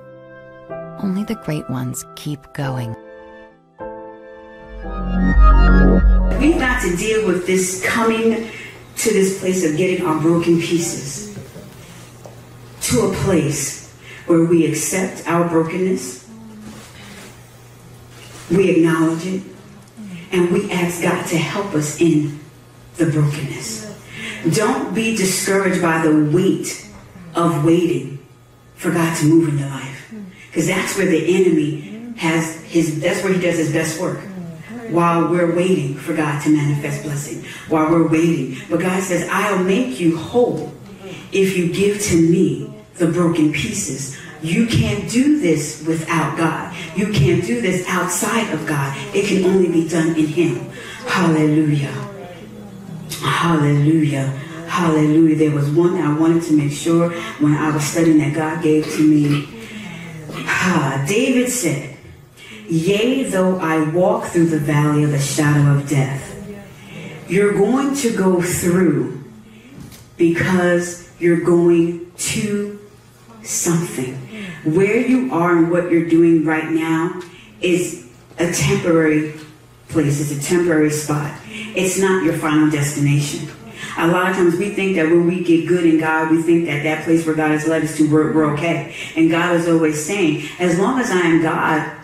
Only 0.99 1.25
the 1.25 1.35
great 1.45 1.69
ones 1.69 2.05
keep 2.17 2.41
going. 2.55 2.95
We've 4.83 6.59
got 6.59 6.83
to 6.83 6.97
deal 6.97 7.25
with 7.25 7.47
this 7.47 7.85
coming 7.87 8.51
to 8.97 9.13
this 9.13 9.39
place 9.39 9.65
of 9.65 9.77
getting 9.77 10.05
our 10.05 10.21
broken 10.21 10.61
pieces 10.61 11.39
to 12.81 13.03
a 13.03 13.15
place 13.15 13.93
where 14.27 14.45
we 14.45 14.67
accept 14.67 15.29
our 15.29 15.49
brokenness, 15.49 16.29
we 18.51 18.71
acknowledge 18.71 19.25
it, 19.25 19.43
and 20.33 20.51
we 20.51 20.69
ask 20.73 21.01
God 21.01 21.27
to 21.27 21.39
help 21.39 21.75
us 21.75 22.01
in 22.01 22.41
the 22.97 23.07
brokenness. 23.07 23.89
Don't 24.53 24.93
be 24.95 25.17
discouraged 25.17 25.81
by 25.81 26.03
the 26.03 26.29
weight 26.37 26.89
of 27.37 27.65
waiting 27.65 28.19
for 28.75 28.91
God 28.91 29.17
to 29.19 29.27
move 29.27 29.49
in 29.49 29.59
your 29.59 29.69
life. 29.69 30.13
Because 30.49 30.67
that's 30.67 30.97
where 30.97 31.07
the 31.07 31.37
enemy 31.37 32.15
has 32.17 32.61
his, 32.65 33.01
that's 33.01 33.23
where 33.23 33.33
he 33.33 33.41
does 33.41 33.59
his 33.59 33.73
best 33.73 34.01
work. 34.01 34.19
While 34.91 35.31
we're 35.31 35.55
waiting 35.55 35.95
for 35.95 36.15
God 36.15 36.43
to 36.43 36.51
manifest 36.51 37.03
blessing, 37.05 37.45
while 37.69 37.91
we're 37.91 38.09
waiting. 38.09 38.57
But 38.69 38.81
God 38.81 39.03
says, 39.03 39.29
I'll 39.31 39.63
make 39.63 40.01
you 40.01 40.17
whole 40.17 40.73
if 41.33 41.57
you 41.57 41.73
give 41.73 42.01
to 42.03 42.17
me 42.17 42.73
the 42.97 43.07
broken 43.07 43.53
pieces. 43.53 44.17
You 44.43 44.67
can't 44.67 45.09
do 45.09 45.39
this 45.39 45.85
without 45.87 46.37
God. 46.37 46.75
You 46.97 47.13
can't 47.13 47.45
do 47.45 47.61
this 47.61 47.87
outside 47.89 48.53
of 48.53 48.67
God. 48.67 48.97
It 49.15 49.27
can 49.27 49.45
only 49.45 49.71
be 49.71 49.89
done 49.89 50.17
in 50.17 50.27
Him. 50.27 50.57
Hallelujah. 51.07 51.93
Hallelujah. 53.21 54.27
Hallelujah. 54.67 55.37
There 55.37 55.51
was 55.53 55.71
one 55.71 55.97
I 55.97 56.19
wanted 56.19 56.43
to 56.45 56.55
make 56.55 56.73
sure 56.73 57.11
when 57.39 57.55
I 57.55 57.71
was 57.71 57.85
studying 57.85 58.19
that 58.19 58.35
God 58.35 58.63
gave 58.63 58.85
to 58.85 59.03
me. 59.07 59.49
Ah, 60.35 61.05
David 61.07 61.49
said, 61.51 61.92
Yea, 62.73 63.25
though 63.25 63.59
I 63.59 63.87
walk 63.91 64.29
through 64.29 64.47
the 64.47 64.59
valley 64.59 65.05
of 65.05 65.11
the 65.11 65.21
shadow 65.21 65.77
of 65.77 65.87
death, 65.87 66.31
you're 67.29 67.53
going 67.53 67.95
to 67.97 68.17
go 68.17 68.41
through 68.41 69.23
because 70.17 71.07
you're 71.21 71.43
going 71.43 72.11
to 72.17 72.81
something. 73.43 74.15
Where 74.65 74.97
you 74.97 75.35
are 75.35 75.59
and 75.59 75.71
what 75.71 75.91
you're 75.91 76.09
doing 76.09 76.47
right 76.47 76.71
now 76.71 77.21
is 77.61 78.11
a 78.39 78.51
temporary 78.51 79.35
place, 79.91 80.19
it's 80.23 80.43
a 80.43 80.49
temporary 80.49 80.89
spot. 80.89 81.39
It's 81.51 81.99
not 81.99 82.25
your 82.25 82.39
final 82.39 82.71
destination. 82.71 83.51
A 83.99 84.07
lot 84.07 84.31
of 84.31 84.37
times 84.37 84.57
we 84.57 84.71
think 84.71 84.97
that 84.97 85.11
when 85.11 85.27
we 85.27 85.45
get 85.45 85.69
good 85.69 85.85
in 85.85 86.01
God, 86.01 86.31
we 86.31 86.41
think 86.41 86.65
that 86.65 86.85
that 86.85 87.05
place 87.05 87.27
where 87.27 87.35
God 87.35 87.51
has 87.51 87.69
led 87.69 87.85
us 87.85 87.99
to, 87.99 88.11
we're, 88.11 88.33
we're 88.33 88.55
okay. 88.55 88.97
And 89.15 89.31
God 89.31 89.57
is 89.57 89.69
always 89.69 90.03
saying, 90.03 90.49
as 90.59 90.79
long 90.79 90.99
as 90.99 91.11
I 91.11 91.21
am 91.21 91.43
God, 91.43 91.99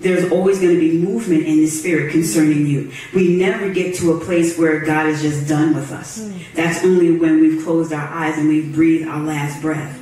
there's 0.00 0.30
always 0.30 0.60
going 0.60 0.74
to 0.74 0.80
be 0.80 0.98
movement 0.98 1.44
in 1.44 1.56
the 1.56 1.66
spirit 1.66 2.12
concerning 2.12 2.66
you. 2.66 2.92
We 3.14 3.36
never 3.36 3.72
get 3.72 3.96
to 3.96 4.12
a 4.12 4.20
place 4.24 4.56
where 4.56 4.80
God 4.80 5.06
is 5.06 5.22
just 5.22 5.48
done 5.48 5.74
with 5.74 5.90
us. 5.90 6.22
Hmm. 6.22 6.38
That's 6.54 6.84
only 6.84 7.16
when 7.16 7.40
we've 7.40 7.64
closed 7.64 7.92
our 7.92 8.08
eyes 8.08 8.38
and 8.38 8.48
we've 8.48 8.72
breathed 8.72 9.08
our 9.08 9.20
last 9.20 9.60
breath. 9.60 10.00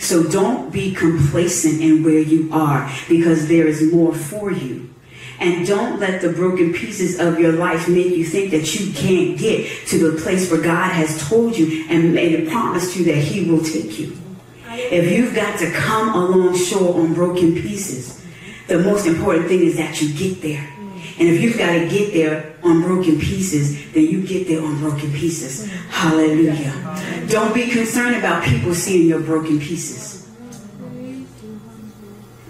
So 0.00 0.22
don't 0.22 0.72
be 0.72 0.94
complacent 0.94 1.80
in 1.80 2.02
where 2.02 2.18
you 2.18 2.50
are 2.52 2.90
because 3.08 3.48
there 3.48 3.66
is 3.66 3.92
more 3.92 4.14
for 4.14 4.50
you. 4.50 4.90
And 5.38 5.66
don't 5.66 6.00
let 6.00 6.22
the 6.22 6.32
broken 6.32 6.72
pieces 6.72 7.18
of 7.20 7.38
your 7.38 7.52
life 7.52 7.88
make 7.88 8.06
you 8.06 8.24
think 8.24 8.50
that 8.52 8.74
you 8.74 8.92
can't 8.94 9.38
get 9.38 9.86
to 9.88 10.10
the 10.10 10.22
place 10.22 10.50
where 10.50 10.62
God 10.62 10.92
has 10.92 11.28
told 11.28 11.58
you 11.58 11.86
and 11.90 12.14
made 12.14 12.46
a 12.46 12.50
promise 12.50 12.94
to 12.94 13.00
you 13.00 13.12
that 13.12 13.20
He 13.20 13.50
will 13.50 13.62
take 13.62 13.98
you. 13.98 14.16
If 14.68 15.10
you've 15.10 15.34
got 15.34 15.58
to 15.58 15.70
come 15.72 16.14
along 16.14 16.56
shore 16.56 17.00
on 17.00 17.12
broken 17.12 17.54
pieces, 17.54 18.24
the 18.66 18.78
most 18.78 19.06
important 19.06 19.48
thing 19.48 19.60
is 19.60 19.76
that 19.76 20.00
you 20.00 20.12
get 20.12 20.42
there. 20.42 20.68
And 21.18 21.28
if 21.28 21.40
you've 21.40 21.56
got 21.56 21.72
to 21.72 21.88
get 21.88 22.12
there 22.12 22.54
on 22.62 22.82
broken 22.82 23.18
pieces, 23.18 23.92
then 23.92 24.04
you 24.04 24.26
get 24.26 24.48
there 24.48 24.62
on 24.62 24.78
broken 24.80 25.10
pieces. 25.12 25.70
Hallelujah. 25.88 27.26
Don't 27.28 27.54
be 27.54 27.68
concerned 27.68 28.16
about 28.16 28.44
people 28.44 28.74
seeing 28.74 29.08
your 29.08 29.20
broken 29.20 29.58
pieces. 29.58 30.28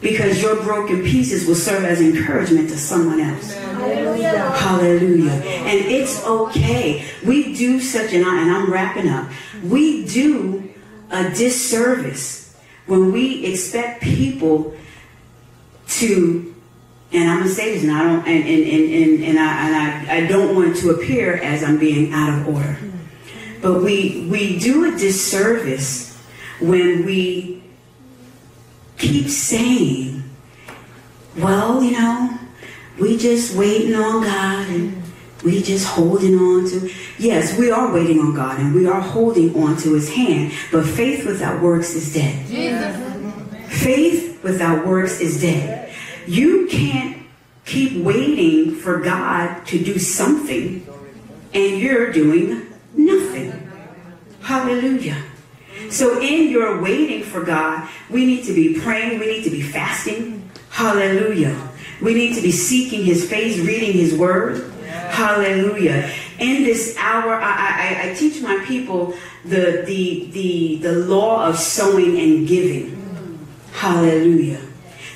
Because 0.00 0.42
your 0.42 0.62
broken 0.62 1.02
pieces 1.02 1.46
will 1.46 1.54
serve 1.54 1.84
as 1.84 2.00
encouragement 2.00 2.68
to 2.70 2.76
someone 2.76 3.20
else. 3.20 3.54
Hallelujah. 3.54 4.50
Hallelujah. 4.50 5.32
And 5.32 5.78
it's 5.86 6.24
okay. 6.24 7.04
We 7.24 7.54
do 7.54 7.80
such 7.80 8.12
an, 8.12 8.22
and 8.22 8.50
I'm 8.50 8.70
wrapping 8.70 9.08
up, 9.08 9.30
we 9.62 10.04
do 10.06 10.72
a 11.10 11.30
disservice 11.30 12.56
when 12.86 13.12
we 13.12 13.44
expect 13.46 14.02
people 14.02 14.74
to 15.88 16.54
and 17.12 17.30
I'm 17.30 17.38
gonna 17.38 17.50
say 17.50 17.72
this, 17.74 17.84
and 17.84 17.92
I 17.92 18.02
don't, 18.02 18.26
and 18.26 18.44
and 18.44 18.64
and 18.64 18.92
and, 18.92 19.24
and 19.24 19.38
I 19.38 19.66
and 19.66 19.76
I, 20.10 20.16
I 20.16 20.26
don't 20.26 20.56
want 20.56 20.76
to 20.78 20.90
appear 20.90 21.36
as 21.36 21.62
I'm 21.62 21.78
being 21.78 22.12
out 22.12 22.40
of 22.40 22.48
order, 22.48 22.78
but 23.62 23.82
we 23.82 24.26
we 24.28 24.58
do 24.58 24.92
a 24.92 24.98
disservice 24.98 26.16
when 26.60 27.04
we 27.06 27.62
keep 28.98 29.28
saying, 29.28 30.24
well, 31.36 31.82
you 31.82 31.92
know, 31.92 32.38
we 32.98 33.16
just 33.16 33.54
waiting 33.56 33.94
on 33.94 34.24
God 34.24 34.68
and 34.68 35.02
we 35.44 35.62
just 35.62 35.86
holding 35.86 36.34
on 36.34 36.68
to. 36.70 36.90
Yes, 37.18 37.56
we 37.56 37.70
are 37.70 37.92
waiting 37.94 38.18
on 38.18 38.34
God 38.34 38.58
and 38.58 38.74
we 38.74 38.86
are 38.86 39.00
holding 39.00 39.54
on 39.62 39.76
to 39.78 39.94
His 39.94 40.12
hand, 40.12 40.52
but 40.72 40.84
faith 40.84 41.24
without 41.24 41.62
works 41.62 41.94
is 41.94 42.12
dead. 42.12 42.46
Jesus. 42.46 43.82
Faith 43.82 44.35
without 44.46 44.86
works 44.86 45.20
is 45.20 45.40
dead. 45.40 45.92
You 46.26 46.66
can't 46.68 47.18
keep 47.64 48.02
waiting 48.02 48.74
for 48.74 49.00
God 49.00 49.66
to 49.66 49.82
do 49.82 49.98
something 49.98 50.86
and 51.52 51.78
you're 51.80 52.12
doing 52.12 52.66
nothing. 52.94 53.52
Hallelujah. 54.40 55.20
So, 55.90 56.20
in 56.20 56.48
your 56.48 56.80
waiting 56.80 57.22
for 57.22 57.42
God, 57.42 57.88
we 58.08 58.24
need 58.24 58.44
to 58.44 58.54
be 58.54 58.80
praying, 58.80 59.18
we 59.18 59.26
need 59.26 59.44
to 59.44 59.50
be 59.50 59.62
fasting. 59.62 60.48
Hallelujah. 60.70 61.56
We 62.00 62.14
need 62.14 62.34
to 62.34 62.42
be 62.42 62.52
seeking 62.52 63.04
His 63.04 63.28
face, 63.28 63.58
reading 63.58 63.92
His 63.92 64.14
word. 64.14 64.72
Hallelujah. 64.86 66.10
In 66.38 66.64
this 66.64 66.96
hour, 66.98 67.34
I, 67.34 68.02
I, 68.04 68.10
I 68.10 68.14
teach 68.14 68.42
my 68.42 68.62
people 68.66 69.14
the, 69.44 69.84
the, 69.86 70.28
the, 70.32 70.76
the 70.82 70.92
law 70.92 71.46
of 71.46 71.58
sowing 71.58 72.18
and 72.18 72.46
giving. 72.46 73.05
Hallelujah. 73.76 74.62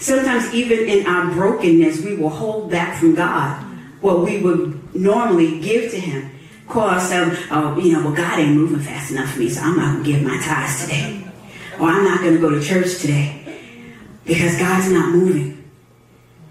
Sometimes, 0.00 0.52
even 0.52 0.80
in 0.80 1.06
our 1.06 1.32
brokenness, 1.32 2.04
we 2.04 2.14
will 2.14 2.28
hold 2.28 2.70
back 2.70 2.98
from 2.98 3.14
God 3.14 3.58
what 4.02 4.20
we 4.20 4.38
would 4.42 4.94
normally 4.94 5.60
give 5.60 5.90
to 5.92 5.98
Him. 5.98 6.30
Call 6.68 6.90
ourselves, 6.90 7.38
oh, 7.50 7.78
you 7.78 7.94
know, 7.94 8.04
well, 8.04 8.14
God 8.14 8.38
ain't 8.38 8.54
moving 8.54 8.80
fast 8.80 9.12
enough 9.12 9.30
for 9.32 9.38
me, 9.38 9.48
so 9.48 9.62
I'm 9.62 9.76
not 9.76 9.92
going 9.94 10.04
to 10.04 10.12
give 10.12 10.22
my 10.22 10.38
tithes 10.42 10.82
today. 10.82 11.24
Or 11.80 11.88
I'm 11.88 12.04
not 12.04 12.20
going 12.20 12.34
to 12.34 12.40
go 12.40 12.50
to 12.50 12.62
church 12.62 12.98
today 12.98 13.58
because 14.26 14.58
God's 14.58 14.92
not 14.92 15.14
moving. 15.14 15.64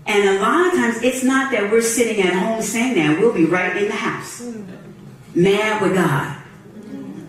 And 0.07 0.29
a 0.29 0.41
lot 0.41 0.65
of 0.65 0.73
times, 0.73 1.03
it's 1.03 1.23
not 1.23 1.51
that 1.51 1.71
we're 1.71 1.83
sitting 1.83 2.25
at 2.25 2.33
home 2.33 2.63
saying 2.63 2.95
that. 2.95 3.19
We'll 3.19 3.33
be 3.33 3.45
right 3.45 3.77
in 3.77 3.87
the 3.87 3.95
house, 3.95 4.41
mad 5.35 5.79
with 5.83 5.93
God 5.93 6.37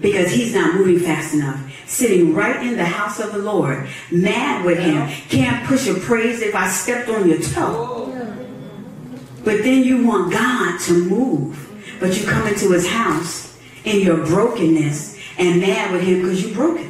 because 0.01 0.33
He's 0.33 0.55
not 0.55 0.75
moving 0.75 1.01
fast 1.01 1.35
enough 1.35 1.70
sitting 1.91 2.33
right 2.33 2.65
in 2.65 2.77
the 2.77 2.85
house 2.85 3.19
of 3.19 3.33
the 3.33 3.39
Lord, 3.39 3.89
mad 4.13 4.65
with 4.65 4.79
him, 4.79 5.09
can't 5.29 5.67
push 5.67 5.89
a 5.89 5.95
praise 5.95 6.41
if 6.41 6.55
I 6.55 6.69
stepped 6.69 7.09
on 7.09 7.29
your 7.29 7.41
toe. 7.41 8.07
But 9.45 9.65
then 9.65 9.83
you 9.83 10.07
want 10.07 10.33
God 10.33 10.79
to 10.83 10.93
move, 10.93 11.97
but 11.99 12.17
you 12.19 12.27
come 12.27 12.47
into 12.47 12.71
his 12.71 12.89
house 12.89 13.59
in 13.85 14.01
your 14.01 14.25
brokenness 14.25 15.19
and 15.37 15.61
mad 15.61 15.93
with 15.93 16.03
him 16.03 16.21
because 16.21 16.45
you're 16.45 16.55
broken. 16.55 16.87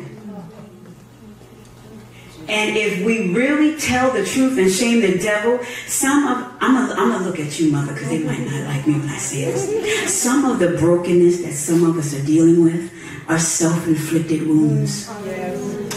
And 2.48 2.76
if 2.76 3.04
we 3.04 3.32
really 3.32 3.78
tell 3.78 4.10
the 4.10 4.24
truth 4.24 4.58
and 4.58 4.70
shame 4.70 5.00
the 5.00 5.16
devil, 5.18 5.64
some 5.86 6.26
of, 6.26 6.52
I'm 6.60 6.76
I'm 6.76 7.10
gonna 7.10 7.24
look 7.24 7.38
at 7.38 7.58
you, 7.58 7.70
mother, 7.70 7.94
because 7.94 8.08
they 8.08 8.18
might 8.18 8.40
not 8.40 8.64
like 8.64 8.86
me 8.88 8.94
when 8.94 9.08
I 9.08 9.16
say 9.18 9.44
this. 9.44 10.12
Some 10.12 10.44
of 10.44 10.58
the 10.58 10.76
brokenness 10.76 11.42
that 11.42 11.52
some 11.52 11.84
of 11.84 11.96
us 11.96 12.12
are 12.12 12.26
dealing 12.26 12.64
with 12.64 12.99
are 13.30 13.38
self-inflicted 13.38 14.44
wounds. 14.44 15.08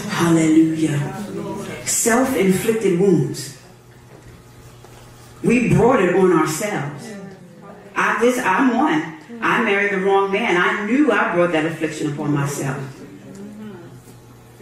Hallelujah. 0.08 1.24
Self-inflicted 1.84 3.00
wounds. 3.00 3.60
We 5.42 5.74
brought 5.74 6.00
it 6.00 6.14
on 6.14 6.32
ourselves. 6.32 7.12
I 7.96 8.20
this 8.20 8.38
I'm 8.38 8.76
one. 8.76 9.18
I 9.40 9.64
married 9.64 9.92
the 9.92 9.98
wrong 9.98 10.30
man. 10.30 10.56
I 10.56 10.86
knew 10.86 11.10
I 11.10 11.34
brought 11.34 11.50
that 11.52 11.66
affliction 11.66 12.12
upon 12.12 12.32
myself. 12.32 12.80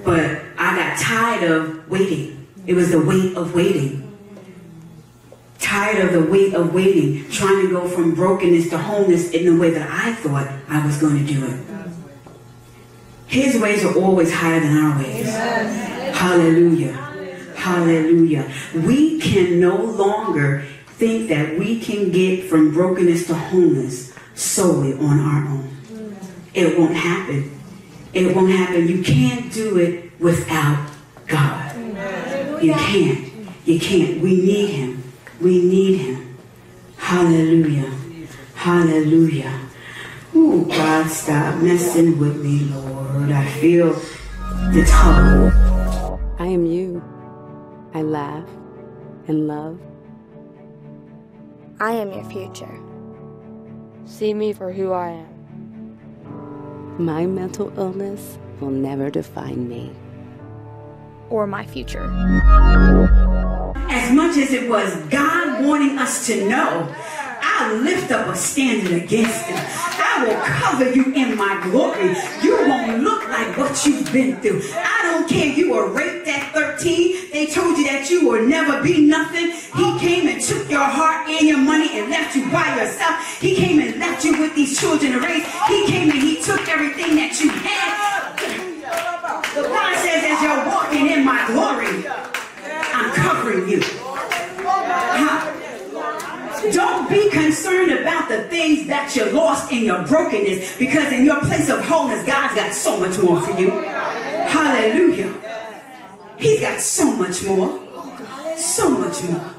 But 0.02 0.40
I 0.58 0.76
got 0.76 0.98
tired 0.98 1.44
of 1.44 1.88
waiting. 1.90 2.48
It 2.66 2.72
was 2.72 2.90
the 2.90 3.00
weight 3.00 3.36
of 3.36 3.54
waiting. 3.54 4.08
Tired 5.58 6.06
of 6.06 6.12
the 6.12 6.30
weight 6.30 6.54
of 6.54 6.74
waiting, 6.74 7.28
trying 7.30 7.66
to 7.66 7.70
go 7.70 7.86
from 7.86 8.14
brokenness 8.14 8.70
to 8.70 8.78
wholeness 8.78 9.30
in 9.30 9.44
the 9.44 9.60
way 9.60 9.70
that 9.70 9.88
I 9.88 10.14
thought 10.14 10.48
I 10.68 10.84
was 10.84 10.96
going 10.98 11.24
to 11.24 11.32
do 11.32 11.44
it. 11.44 11.81
His 13.32 13.58
ways 13.58 13.82
are 13.82 13.98
always 13.98 14.30
higher 14.30 14.60
than 14.60 14.76
our 14.76 14.98
ways. 14.98 15.26
Hallelujah. 16.14 16.92
Hallelujah. 17.56 18.52
We 18.74 19.18
can 19.20 19.58
no 19.58 19.74
longer 19.74 20.66
think 20.98 21.30
that 21.30 21.58
we 21.58 21.80
can 21.80 22.10
get 22.10 22.44
from 22.44 22.74
brokenness 22.74 23.26
to 23.28 23.34
wholeness 23.34 24.14
solely 24.34 24.92
on 24.92 25.18
our 25.18 25.48
own. 25.48 25.76
It 26.52 26.78
won't 26.78 26.94
happen. 26.94 27.58
It 28.12 28.36
won't 28.36 28.52
happen. 28.52 28.86
You 28.86 29.02
can't 29.02 29.50
do 29.50 29.78
it 29.78 30.12
without 30.20 30.90
God. 31.26 31.74
You 32.62 32.74
can't. 32.74 33.32
You 33.64 33.80
can't. 33.80 34.20
We 34.20 34.36
need 34.42 34.66
Him. 34.66 35.02
We 35.40 35.64
need 35.64 35.96
Him. 36.00 36.36
Hallelujah. 36.98 37.90
Hallelujah. 38.56 39.58
Oh, 40.34 40.66
God, 40.66 41.08
stop 41.08 41.62
messing 41.62 42.18
with 42.18 42.36
me, 42.44 42.58
Lord. 42.64 43.01
I 43.14 43.46
feel 43.60 43.92
the 44.72 44.84
tug. 44.88 45.52
I 46.38 46.46
am 46.46 46.64
you. 46.64 47.02
I 47.92 47.98
I 47.98 48.00
laugh 48.00 48.48
and 49.28 49.46
love. 49.46 49.78
I 51.78 51.92
am 51.92 52.10
your 52.10 52.24
future. 52.24 52.80
See 54.06 54.32
me 54.32 54.54
for 54.54 54.72
who 54.72 54.92
I 54.92 55.10
am. 55.10 55.98
My 56.98 57.26
mental 57.26 57.70
illness 57.78 58.38
will 58.60 58.70
never 58.70 59.10
define 59.10 59.68
me. 59.68 59.92
Or 61.28 61.46
my 61.46 61.66
future. 61.66 62.10
As 63.90 64.10
much 64.12 64.38
as 64.38 64.52
it 64.52 64.70
was 64.70 64.96
God 65.10 65.64
wanting 65.64 65.98
us 65.98 66.26
to 66.28 66.48
know, 66.48 66.92
I 67.42 67.74
lift 67.74 68.10
up 68.10 68.26
a 68.26 68.36
standard 68.36 69.02
against 69.02 69.50
it. 69.50 70.01
I 70.22 70.28
will 70.28 70.42
cover 70.44 70.92
you 70.94 71.12
in 71.14 71.36
my 71.36 71.60
glory. 71.64 72.14
You 72.44 72.54
won't 72.68 73.02
look 73.02 73.28
like 73.28 73.58
what 73.58 73.84
you've 73.84 74.12
been 74.12 74.40
through. 74.40 74.62
I 74.72 75.00
don't 75.02 75.28
care 75.28 75.46
you 75.46 75.72
were 75.72 75.88
raped 75.88 76.28
at 76.28 76.54
13. 76.54 77.30
They 77.32 77.46
told 77.46 77.76
you 77.76 77.84
that 77.88 78.08
you 78.08 78.28
will 78.28 78.46
never 78.46 78.80
be 78.80 79.04
nothing. 79.04 79.50
He 79.50 79.98
came 79.98 80.28
and 80.28 80.40
took 80.40 80.70
your 80.70 80.84
heart 80.84 81.28
and 81.28 81.48
your 81.48 81.58
money 81.58 81.98
and 81.98 82.08
left 82.08 82.36
you 82.36 82.48
by 82.52 82.76
yourself. 82.76 83.18
He 83.40 83.56
came 83.56 83.80
and 83.80 83.98
left 83.98 84.24
you 84.24 84.38
with 84.40 84.54
these 84.54 84.78
children 84.78 85.10
to 85.10 85.18
raise. 85.18 85.44
He 85.66 85.86
came 85.88 86.08
and 86.08 86.22
he 86.22 86.40
took 86.40 86.68
everything 86.68 87.16
that 87.16 87.40
you 87.40 87.50
had. 87.50 88.38
The 89.56 89.62
Bible 89.62 89.98
says 89.98 90.22
as 90.22 90.40
you're 90.40 90.66
walking 90.70 91.08
in 91.08 91.24
my 91.24 91.44
glory, 91.48 92.06
I'm 92.94 93.10
covering 93.12 93.68
you. 93.68 93.80
Huh? 94.62 95.58
Don't 96.70 97.01
be 97.12 97.30
concerned 97.30 97.92
about 97.92 98.28
the 98.28 98.42
things 98.44 98.86
that 98.88 99.14
you 99.14 99.24
lost 99.26 99.70
in 99.70 99.84
your 99.84 100.06
brokenness 100.06 100.76
because 100.78 101.12
in 101.12 101.24
your 101.24 101.40
place 101.40 101.68
of 101.68 101.84
wholeness, 101.84 102.26
God's 102.26 102.54
got 102.54 102.72
so 102.72 102.98
much 102.98 103.18
more 103.18 103.40
for 103.40 103.58
you. 103.60 103.70
Hallelujah. 103.70 105.32
He's 106.38 106.60
got 106.60 106.80
so 106.80 107.14
much 107.16 107.44
more. 107.44 107.78
So 108.56 108.90
much 108.90 109.22
more. 109.24 109.54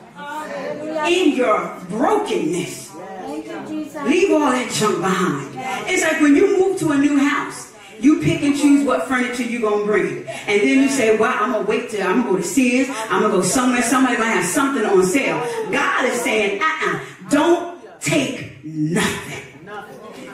In 1.08 1.36
your 1.36 1.80
brokenness, 1.90 2.94
leave 2.96 4.32
all 4.32 4.52
that 4.52 4.72
junk 4.74 5.02
behind. 5.02 5.56
It's 5.90 6.04
like 6.04 6.22
when 6.22 6.36
you 6.36 6.58
move 6.58 6.80
to 6.80 6.92
a 6.92 6.98
new 6.98 7.18
house. 7.18 7.74
You 8.00 8.22
pick 8.22 8.42
and 8.44 8.54
choose 8.54 8.86
what 8.86 9.08
furniture 9.08 9.44
you're 9.44 9.62
gonna 9.62 9.86
bring. 9.86 10.28
And 10.28 10.62
then 10.62 10.84
you 10.84 10.90
say, 10.90 11.16
well, 11.16 11.34
I'm 11.40 11.54
gonna 11.54 11.66
wait 11.66 11.90
till 11.90 12.06
I'm 12.06 12.24
gonna 12.24 12.32
go 12.32 12.38
to 12.38 12.44
Sears, 12.44 12.90
I'm 13.10 13.22
gonna 13.22 13.34
go 13.34 13.42
somewhere, 13.42 13.82
somebody 13.82 14.18
gonna 14.18 14.30
have 14.30 14.46
something 14.46 14.86
on 14.86 15.06
sale. 15.06 15.40
God 15.72 16.06
is 16.06 16.20
saying, 16.20 16.62
uh-uh, 16.62 17.00
don't 17.34 17.80
take 18.00 18.64
nothing. 18.64 19.44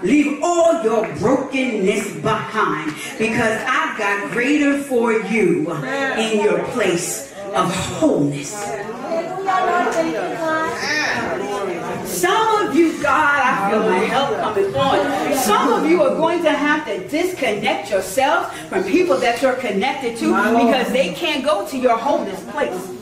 Leave 0.03 0.41
all 0.43 0.83
your 0.83 1.07
brokenness 1.15 2.13
behind 2.21 2.93
because 3.17 3.61
I've 3.67 3.97
got 3.97 4.31
greater 4.31 4.81
for 4.83 5.13
you 5.13 5.71
in 5.73 6.43
your 6.43 6.63
place 6.67 7.33
of 7.53 7.73
wholeness. 7.73 8.51
Some 12.05 12.67
of 12.67 12.75
you, 12.75 13.01
God, 13.01 13.41
I 13.43 13.71
feel 13.71 13.79
my 13.81 13.97
help 13.99 14.37
coming 14.39 14.75
on. 14.75 15.37
Some 15.37 15.73
of 15.73 15.89
you 15.89 16.01
are 16.03 16.15
going 16.15 16.43
to 16.43 16.51
have 16.51 16.85
to 16.85 17.07
disconnect 17.07 17.91
yourself 17.91 18.55
from 18.69 18.83
people 18.83 19.17
that 19.17 19.41
you're 19.41 19.55
connected 19.55 20.17
to 20.17 20.27
because 20.27 20.91
they 20.91 21.13
can't 21.13 21.43
go 21.43 21.67
to 21.67 21.77
your 21.77 21.97
wholeness 21.97 22.41
place. 22.51 22.95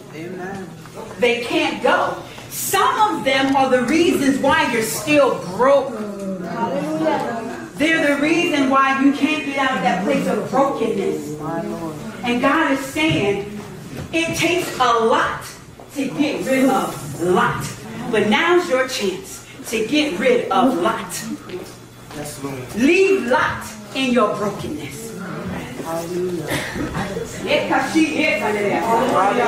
They 1.19 1.43
can't 1.43 1.81
go. 1.83 2.23
Some 2.67 2.99
of 2.99 3.23
them 3.23 3.55
are 3.55 3.69
the 3.69 3.83
reasons 3.83 4.39
why 4.39 4.69
you're 4.73 4.81
still 4.81 5.39
broke. 5.55 5.97
They're 7.75 8.13
the 8.13 8.21
reason 8.21 8.69
why 8.69 9.01
you 9.01 9.13
can't 9.13 9.45
get 9.45 9.57
out 9.57 9.77
of 9.77 9.83
that 9.83 10.03
place 10.03 10.27
of 10.27 10.51
brokenness. 10.51 11.39
And 12.25 12.41
God 12.41 12.73
is 12.73 12.81
saying, 12.81 13.57
it 14.11 14.35
takes 14.37 14.77
a 14.79 14.83
lot 14.83 15.45
to 15.93 16.09
get 16.09 16.45
rid 16.45 16.65
of 16.69 17.21
Lot. 17.21 17.65
But 18.11 18.27
now's 18.27 18.69
your 18.69 18.89
chance 18.89 19.47
to 19.67 19.87
get 19.87 20.19
rid 20.19 20.51
of 20.51 20.77
Lot. 20.77 21.23
Leave 22.75 23.27
Lot 23.27 23.65
in 23.95 24.11
your 24.11 24.35
brokenness. 24.35 25.13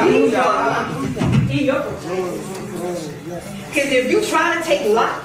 Leave 0.05 0.31
your 0.31 0.41
Lot 0.41 0.91
in 1.51 1.65
your 1.65 1.81
brokenness. 1.81 2.58
Because 2.79 3.91
if 3.91 4.11
you 4.11 4.25
try 4.25 4.57
to 4.57 4.63
take 4.63 4.93
Lot 4.93 5.23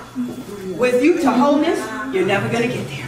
with 0.77 1.03
you 1.03 1.21
to 1.21 1.31
wholeness, 1.31 1.79
you're 2.13 2.27
never 2.27 2.49
going 2.49 2.69
to 2.69 2.77
get 2.77 2.89
there. 2.89 3.07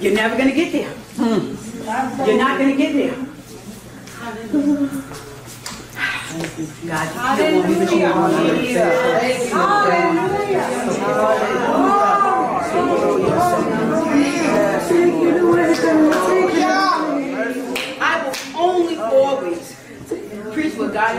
You're 0.00 0.14
never 0.14 0.36
going 0.36 0.48
to 0.48 0.54
get 0.54 0.72
there. 0.72 0.92
You're 2.26 2.38
not 2.38 2.58
going 2.58 2.70
to 2.70 2.76
get 2.76 2.92
there. 2.94 3.14
God, 6.86 7.38
you 7.38 7.44
don't 7.44 7.54
want 7.56 7.68
me 7.68 7.74
to 7.86 7.86
go 7.86 8.08
I 13.36 13.73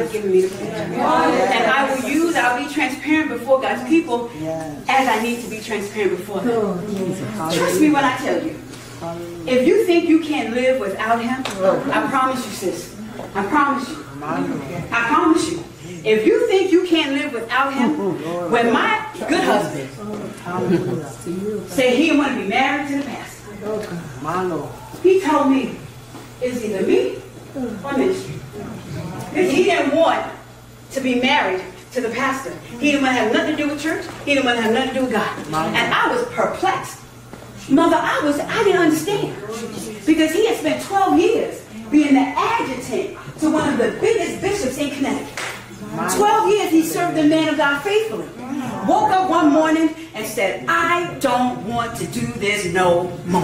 has 0.06 0.14
given 0.14 0.32
me 0.32 0.42
to 0.42 0.48
preach. 0.48 0.70
And 0.70 1.72
I 1.72 1.94
will 1.94 2.10
use, 2.10 2.36
I'll 2.36 2.64
be 2.66 2.74
transparent 2.74 3.30
before 3.30 3.62
God's 3.62 3.88
people 3.88 4.30
as 4.88 5.08
I 5.08 5.22
need 5.22 5.42
to 5.44 5.50
be 5.50 5.60
transparent 5.60 6.18
before 6.18 6.42
them. 6.42 6.80
Trust 7.54 7.82
me 7.82 7.90
when 7.92 8.04
I 8.04 8.18
tell 8.18 8.44
you. 8.44 8.56
If 9.48 9.68
you 9.68 9.86
think 9.86 10.08
you 10.10 10.20
can't 10.22 10.54
live 10.54 10.80
without 10.80 11.22
him, 11.22 11.44
I 11.92 12.08
promise 12.10 12.46
you, 12.46 12.52
sis. 12.52 12.96
I 13.34 13.46
promise 13.46 13.90
you. 13.90 14.06
I 14.22 15.08
promise 15.08 15.52
you. 15.52 15.64
If 16.04 16.26
you 16.26 16.48
think 16.48 16.72
you 16.72 16.86
can't 16.86 17.14
live 17.14 17.34
without 17.34 17.74
him, 17.74 17.98
when 18.52 18.72
my 18.72 19.06
good 19.28 19.44
husband 19.44 19.90
said 21.70 21.94
he 21.94 22.06
didn't 22.06 22.18
want 22.20 22.36
to 22.36 22.42
be 22.42 22.48
married 22.48 22.88
to 22.90 22.98
the 23.00 23.04
pastor, 23.04 23.42
he 25.04 25.20
told 25.22 25.50
me 25.50 25.78
it's 26.42 26.64
either 26.64 26.86
me 26.86 27.22
or 27.84 27.98
ministry. 27.98 28.36
Because 29.36 29.52
he 29.52 29.66
didn't 29.66 29.94
want 29.94 30.26
to 30.92 31.02
be 31.02 31.16
married 31.16 31.62
to 31.92 32.00
the 32.00 32.08
pastor. 32.10 32.58
He 32.80 32.92
didn't 32.92 33.04
want 33.04 33.16
to 33.16 33.22
have 33.22 33.34
nothing 33.34 33.58
to 33.58 33.64
do 33.64 33.70
with 33.70 33.82
church. 33.82 34.06
He 34.24 34.34
didn't 34.34 34.46
want 34.46 34.58
to 34.58 34.62
have 34.62 34.74
nothing 34.74 34.90
to 34.90 34.96
do 34.96 35.02
with 35.02 35.12
God. 35.12 35.38
And 35.48 35.94
I 35.94 36.08
was 36.08 36.26
perplexed. 36.28 37.02
Mother, 37.70 37.98
I 38.00 38.22
was 38.24 38.40
I 38.40 38.64
didn't 38.64 38.82
understand. 38.82 39.36
Because 40.06 40.32
he 40.32 40.46
had 40.48 40.58
spent 40.58 40.84
12 40.84 41.20
years 41.20 41.66
being 41.92 42.14
the 42.14 42.22
adjutant 42.22 43.18
to 43.40 43.52
one 43.52 43.74
of 43.74 43.78
the 43.78 43.98
biggest 44.00 44.40
bishops 44.40 44.78
in 44.78 44.92
Connecticut. 44.92 45.38
12 45.96 46.18
years 46.18 46.26
he 46.45 46.45
served 46.86 47.18
the 47.18 47.24
man 47.24 47.50
of 47.50 47.58
God 47.58 47.82
faithfully. 47.82 48.28
Woke 48.88 49.12
up 49.12 49.30
one 49.30 49.52
morning 49.52 49.96
and 50.14 50.26
said, 50.28 50.66
I 50.68 51.18
don't 51.20 51.68
want 51.68 51.98
to 51.98 52.08
do 52.08 52.26
this 52.34 52.66
no 52.66 53.10
more. 53.26 53.42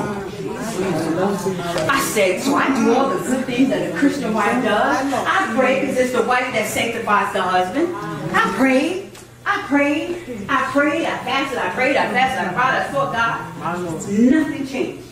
I 1.90 2.00
said, 2.14 2.42
so 2.42 2.56
I 2.56 2.68
do 2.76 2.94
all 2.94 3.10
the 3.10 3.24
good 3.26 3.46
things 3.46 3.70
that 3.70 3.92
a 3.92 3.98
Christian 3.98 4.34
wife 4.34 4.64
does. 4.64 5.14
I 5.14 5.54
pray 5.56 5.82
because 5.82 5.98
it's 5.98 6.14
the 6.14 6.24
wife 6.24 6.54
that 6.54 6.68
sanctifies 6.68 7.34
the 7.34 7.42
husband. 7.42 7.96
I 8.36 8.54
prayed. 8.56 9.10
I 9.46 9.64
prayed. 9.64 10.46
I 10.48 10.72
prayed. 10.72 11.06
I 11.06 11.18
fasted. 11.18 11.58
I 11.58 11.70
prayed. 11.72 11.98
I 11.98 12.12
fasted. 12.12 12.48
I 12.48 12.54
cried. 12.54 12.82
I 12.82 12.92
sought 12.92 13.14
God. 13.14 14.10
Nothing 14.10 14.68
changed. 14.68 15.04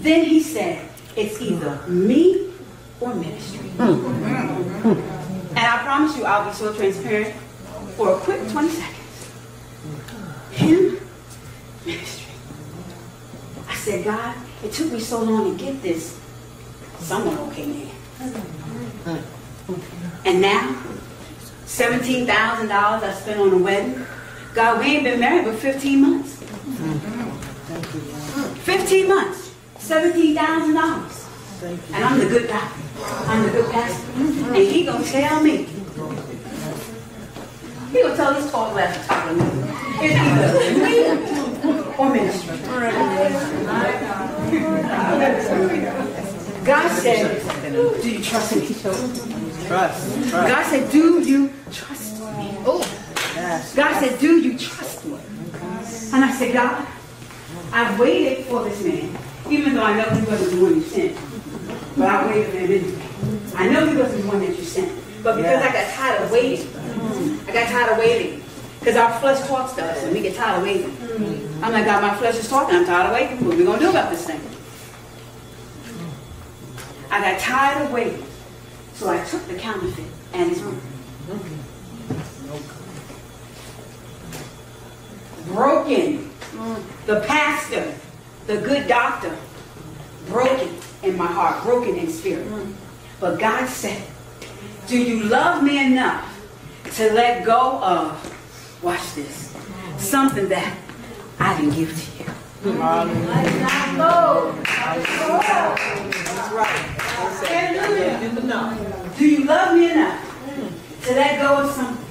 Then 0.00 0.24
he 0.24 0.40
said, 0.42 0.88
it's 1.16 1.40
either 1.40 1.86
me 1.86 2.52
or 3.00 3.14
ministry. 3.14 3.68
Hmm. 3.78 4.98
And 5.50 5.58
I 5.58 5.82
promise 5.82 6.16
you, 6.16 6.24
I'll 6.24 6.48
be 6.48 6.54
so 6.54 6.72
transparent 6.74 7.34
for 8.00 8.16
a 8.16 8.20
quick 8.20 8.40
20 8.48 8.70
seconds. 8.70 9.30
Him, 10.52 10.98
ministry. 11.84 12.32
I 13.68 13.74
said, 13.74 14.06
God, 14.06 14.34
it 14.64 14.72
took 14.72 14.90
me 14.90 15.00
so 15.00 15.22
long 15.22 15.54
to 15.54 15.58
get 15.62 15.82
this. 15.82 16.18
Someone 17.00 17.36
okay 17.50 17.66
man. 17.66 17.90
And 20.24 20.40
now, 20.40 20.82
$17,000 21.66 22.70
I 22.70 23.12
spent 23.12 23.38
on 23.38 23.52
a 23.52 23.58
wedding. 23.58 24.06
God, 24.54 24.80
we 24.80 24.96
ain't 24.96 25.04
been 25.04 25.20
married 25.20 25.44
but 25.44 25.56
15 25.56 26.00
months. 26.00 26.36
15 28.64 29.08
months, 29.08 29.50
$17,000. 29.76 31.92
And 31.92 32.02
I'm 32.02 32.18
the 32.18 32.24
good 32.24 32.48
guy. 32.48 32.66
I'm 33.26 33.42
the 33.44 33.52
good 33.52 33.70
pastor. 33.70 34.10
And 34.12 34.56
he 34.56 34.86
gonna 34.86 35.04
tell 35.04 35.42
me. 35.42 35.68
He 37.90 38.02
gonna 38.02 38.16
tell 38.16 38.34
this 38.34 38.50
tall 38.52 38.72
left 38.72 39.08
top 39.08 39.30
of 39.30 39.36
me. 39.36 39.44
It's 40.02 40.14
either 40.14 40.52
me 40.84 40.94
or 41.98 42.08
ministry. 42.14 42.56
God 46.64 46.88
said, 47.00 47.42
do 48.00 48.08
you 48.08 48.22
trust 48.22 48.54
me? 48.54 48.60
Trust. 49.66 50.30
God 50.30 50.66
said, 50.66 50.90
do 50.92 51.20
you 51.20 51.52
trust 51.72 52.20
me? 52.20 52.56
Oh. 52.64 52.82
God 53.74 54.00
said, 54.00 54.18
do 54.20 54.40
you 54.40 54.56
trust 54.56 55.04
me? 55.04 55.18
And 56.12 56.24
I 56.24 56.30
said, 56.32 56.52
God, 56.52 56.86
I've 57.72 57.98
waited 57.98 58.46
for 58.46 58.64
this 58.64 58.84
man, 58.84 59.18
even 59.50 59.74
though 59.74 59.84
I 59.84 59.96
know 59.96 60.08
he 60.10 60.22
wasn't 60.26 60.50
the 60.52 60.62
one 60.62 60.74
you 60.76 60.82
sent. 60.82 61.16
But 61.96 62.08
I 62.08 62.26
waited 62.26 62.50
for 62.52 62.58
him 62.58 62.70
anyway. 62.70 63.02
I 63.56 63.68
know 63.68 63.86
he 63.86 63.96
wasn't 63.96 64.22
the 64.22 64.28
one 64.28 64.40
that 64.40 64.56
you 64.56 64.64
sent. 64.64 64.92
But 65.22 65.36
because 65.36 65.62
I 65.62 65.72
got 65.72 65.92
tired 65.92 66.22
of 66.22 66.30
waiting, 66.30 66.66
I 67.50 67.52
got 67.52 67.68
tired 67.68 67.92
of 67.92 67.98
waiting. 67.98 68.42
Because 68.78 68.94
our 68.94 69.18
flesh 69.18 69.46
talks 69.48 69.72
to 69.72 69.84
us 69.84 70.02
and 70.04 70.12
we 70.12 70.22
get 70.22 70.36
tired 70.36 70.58
of 70.58 70.62
waiting. 70.62 70.90
Mm-hmm. 70.92 71.64
I'm 71.64 71.72
like, 71.72 71.84
God, 71.84 72.00
my 72.00 72.16
flesh 72.16 72.36
is 72.36 72.48
talking. 72.48 72.76
I'm 72.76 72.86
tired 72.86 73.06
of 73.06 73.12
waiting. 73.12 73.44
What 73.44 73.54
are 73.54 73.58
we 73.58 73.64
going 73.64 73.80
to 73.80 73.84
do 73.86 73.90
about 73.90 74.10
this 74.10 74.24
thing? 74.24 74.40
I 77.10 77.20
got 77.20 77.40
tired 77.40 77.86
of 77.86 77.92
waiting. 77.92 78.24
So 78.94 79.10
I 79.10 79.22
took 79.24 79.44
the 79.48 79.54
counterfeit 79.54 80.06
and 80.32 80.52
it's 80.52 80.60
broken. 85.48 86.30
The 87.06 87.20
pastor, 87.26 87.92
the 88.46 88.58
good 88.58 88.86
doctor, 88.86 89.36
broken 90.28 90.76
in 91.02 91.16
my 91.16 91.26
heart, 91.26 91.64
broken 91.64 91.96
in 91.96 92.08
spirit. 92.10 92.46
Mm. 92.46 92.74
But 93.18 93.40
God 93.40 93.68
said, 93.68 94.06
Do 94.86 94.96
you 94.96 95.24
love 95.24 95.64
me 95.64 95.84
enough 95.84 96.29
to 96.94 97.12
let 97.12 97.44
go 97.44 97.78
of, 97.82 98.82
watch 98.82 99.14
this, 99.14 99.54
something 99.98 100.48
that 100.48 100.76
I 101.38 101.56
didn't 101.56 101.74
give 101.74 101.90
to 101.90 102.18
you? 102.18 102.30
Do 109.18 109.26
you 109.28 109.44
love 109.44 109.76
me 109.76 109.90
enough 109.90 111.04
to 111.04 111.14
let 111.14 111.40
go 111.40 111.58
of 111.58 111.70
something? 111.70 112.06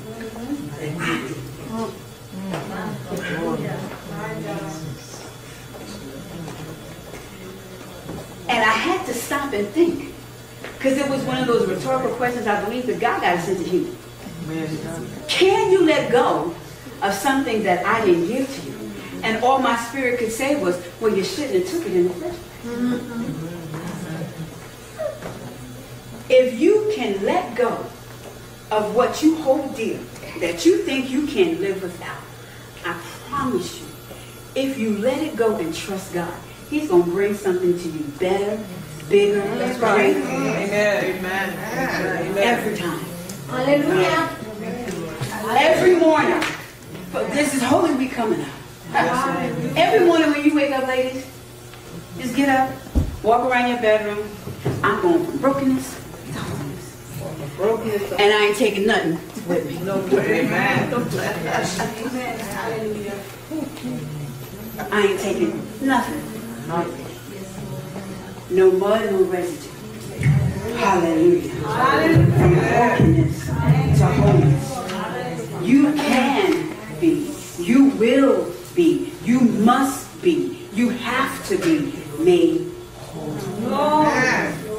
And 8.48 8.64
I 8.64 8.72
had 8.72 9.06
to 9.06 9.14
stop 9.14 9.54
and 9.54 9.68
think. 9.68 10.16
Because 10.74 10.98
it 10.98 11.10
was 11.10 11.22
one 11.24 11.38
of 11.38 11.46
those 11.48 11.68
rhetorical 11.68 12.16
questions 12.16 12.48
I 12.48 12.64
believe 12.64 12.88
that 12.88 13.00
God 13.00 13.22
got 13.22 13.40
sense 13.44 13.60
of 13.60 13.68
humor. 13.68 13.99
Can 15.28 15.72
you 15.72 15.86
let 15.86 16.12
go 16.12 16.56
of 17.02 17.14
something 17.14 17.64
that 17.64 17.86
I 17.86 18.04
didn't 18.06 18.28
give 18.28 18.54
to 18.56 18.70
you? 18.70 18.80
And 19.24 19.44
all 19.44 19.60
my 19.60 19.76
spirit 19.76 20.20
could 20.20 20.32
say 20.32 20.62
was, 20.62 20.82
well, 21.00 21.16
you 21.16 21.24
shouldn't 21.24 21.64
have 21.64 21.70
took 21.70 21.86
it 21.86 21.96
in 21.96 22.08
the 22.08 22.14
first 22.16 22.40
place. 22.62 23.20
If 26.30 26.60
you 26.60 26.92
can 26.96 27.26
let 27.26 27.56
go 27.56 27.86
of 28.72 28.96
what 28.96 29.24
you 29.24 29.36
hold 29.38 29.76
dear, 29.76 30.00
that 30.40 30.66
you 30.66 30.84
think 30.84 31.10
you 31.10 31.26
can 31.28 31.60
live 31.60 31.82
without, 31.82 32.22
I 32.86 33.00
promise 33.28 33.80
you, 33.80 33.88
if 34.56 34.78
you 34.78 34.98
let 34.98 35.22
it 35.22 35.36
go 35.36 35.56
and 35.58 35.74
trust 35.74 36.14
God, 36.14 36.34
He's 36.70 36.90
going 36.90 37.04
to 37.04 37.10
bring 37.10 37.34
something 37.34 37.78
to 37.78 37.90
you 37.90 38.04
better, 38.20 38.64
bigger, 39.10 39.42
That's 39.42 39.80
right. 39.80 40.14
greater. 40.14 40.28
Amen. 40.28 41.10
Amen. 42.30 42.38
Every 42.38 42.78
time. 42.78 43.00
Hallelujah. 43.50 44.39
Every 45.58 45.96
morning. 45.96 46.42
But 47.12 47.32
this 47.32 47.56
is 47.56 47.64
Holy 47.64 47.96
Week 47.96 48.12
coming 48.12 48.40
up. 48.42 48.50
Every 49.76 50.06
morning 50.06 50.30
when 50.30 50.46
you 50.46 50.54
wake 50.54 50.72
up, 50.72 50.88
ladies, 50.88 51.26
just 52.18 52.36
get 52.36 52.50
up, 52.50 52.72
walk 53.24 53.50
around 53.50 53.70
your 53.70 53.82
bedroom. 53.82 54.30
I'm 54.84 55.02
going 55.02 55.26
from 55.26 55.38
brokenness 55.40 55.96
to 55.96 56.40
wholeness. 56.40 58.12
And 58.12 58.32
I 58.34 58.46
ain't 58.46 58.58
taking 58.58 58.86
nothing 58.86 59.14
with 59.48 59.66
me. 59.66 59.80
No 59.80 59.96
Amen. 60.06 60.94
I 64.92 65.02
ain't 65.08 65.20
taking 65.20 65.68
nothing. 65.82 66.22
No 68.52 68.72
mud, 68.72 69.12
no 69.12 69.24
residue. 69.24 69.70
Hallelujah. 70.78 71.50
From 72.38 72.54
brokenness 72.54 73.48
to 73.48 74.06
wholeness. 74.06 74.79
You 75.70 75.94
can 75.94 76.76
be. 77.00 77.32
You 77.60 77.90
will 77.90 78.52
be. 78.74 79.14
You 79.24 79.40
must 79.40 80.20
be. 80.20 80.68
You 80.74 80.90
have 80.90 81.48
to 81.50 81.60
be 81.60 81.94
made 82.18 82.72
whole. 82.96 84.04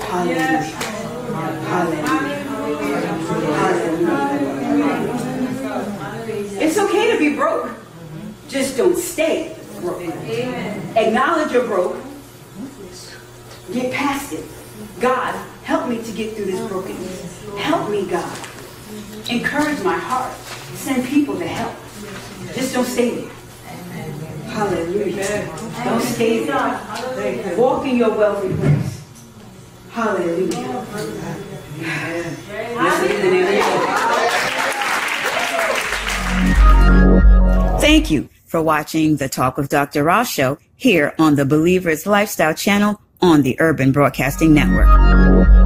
Hallelujah. 0.01 0.63
Hallelujah. 1.71 2.31
It's 6.61 6.77
okay 6.77 7.13
to 7.13 7.19
be 7.21 7.37
broke. 7.37 7.71
Just 8.49 8.77
don't 8.77 8.97
stay 8.97 9.57
broke. 9.81 10.03
Acknowledge 10.03 11.53
you're 11.53 11.69
broke. 11.69 12.03
Get 13.73 13.93
past 13.93 14.33
it. 14.33 14.45
God, 14.99 15.37
help 15.63 15.89
me 15.89 16.03
to 16.03 16.11
get 16.11 16.35
through 16.35 16.47
this 16.47 16.61
brokenness. 16.69 17.45
Help 17.59 17.89
me, 17.91 18.07
God. 18.07 18.37
Encourage 19.31 19.81
my 19.85 19.97
heart. 19.97 20.33
Send 20.81 21.05
people 21.05 21.39
to 21.39 21.47
help. 21.47 21.77
Just 22.55 22.73
don't 22.73 22.87
stay 22.87 23.11
there. 23.17 23.31
Hallelujah. 24.49 25.47
Don't 25.85 26.03
stay 26.03 26.45
there. 26.47 27.57
Walk 27.59 27.85
in 27.85 27.99
your 27.99 28.17
wealthy 28.17 28.55
place. 28.55 29.05
Hallelujah. 29.91 30.87
Jesus. 31.81 32.41
Thank 37.81 38.11
you 38.11 38.31
for 38.47 38.63
watching 38.63 39.17
the 39.17 39.29
Talk 39.29 39.59
with 39.59 39.69
Dr. 39.69 40.03
Ross 40.03 40.31
show 40.31 40.57
here 40.77 41.15
on 41.19 41.35
the 41.35 41.45
Believers 41.45 42.07
Lifestyle 42.07 42.55
channel 42.55 43.01
on 43.21 43.43
the 43.43 43.61
Urban 43.61 43.93
Broadcasting 43.93 44.55
Network. 44.55 45.60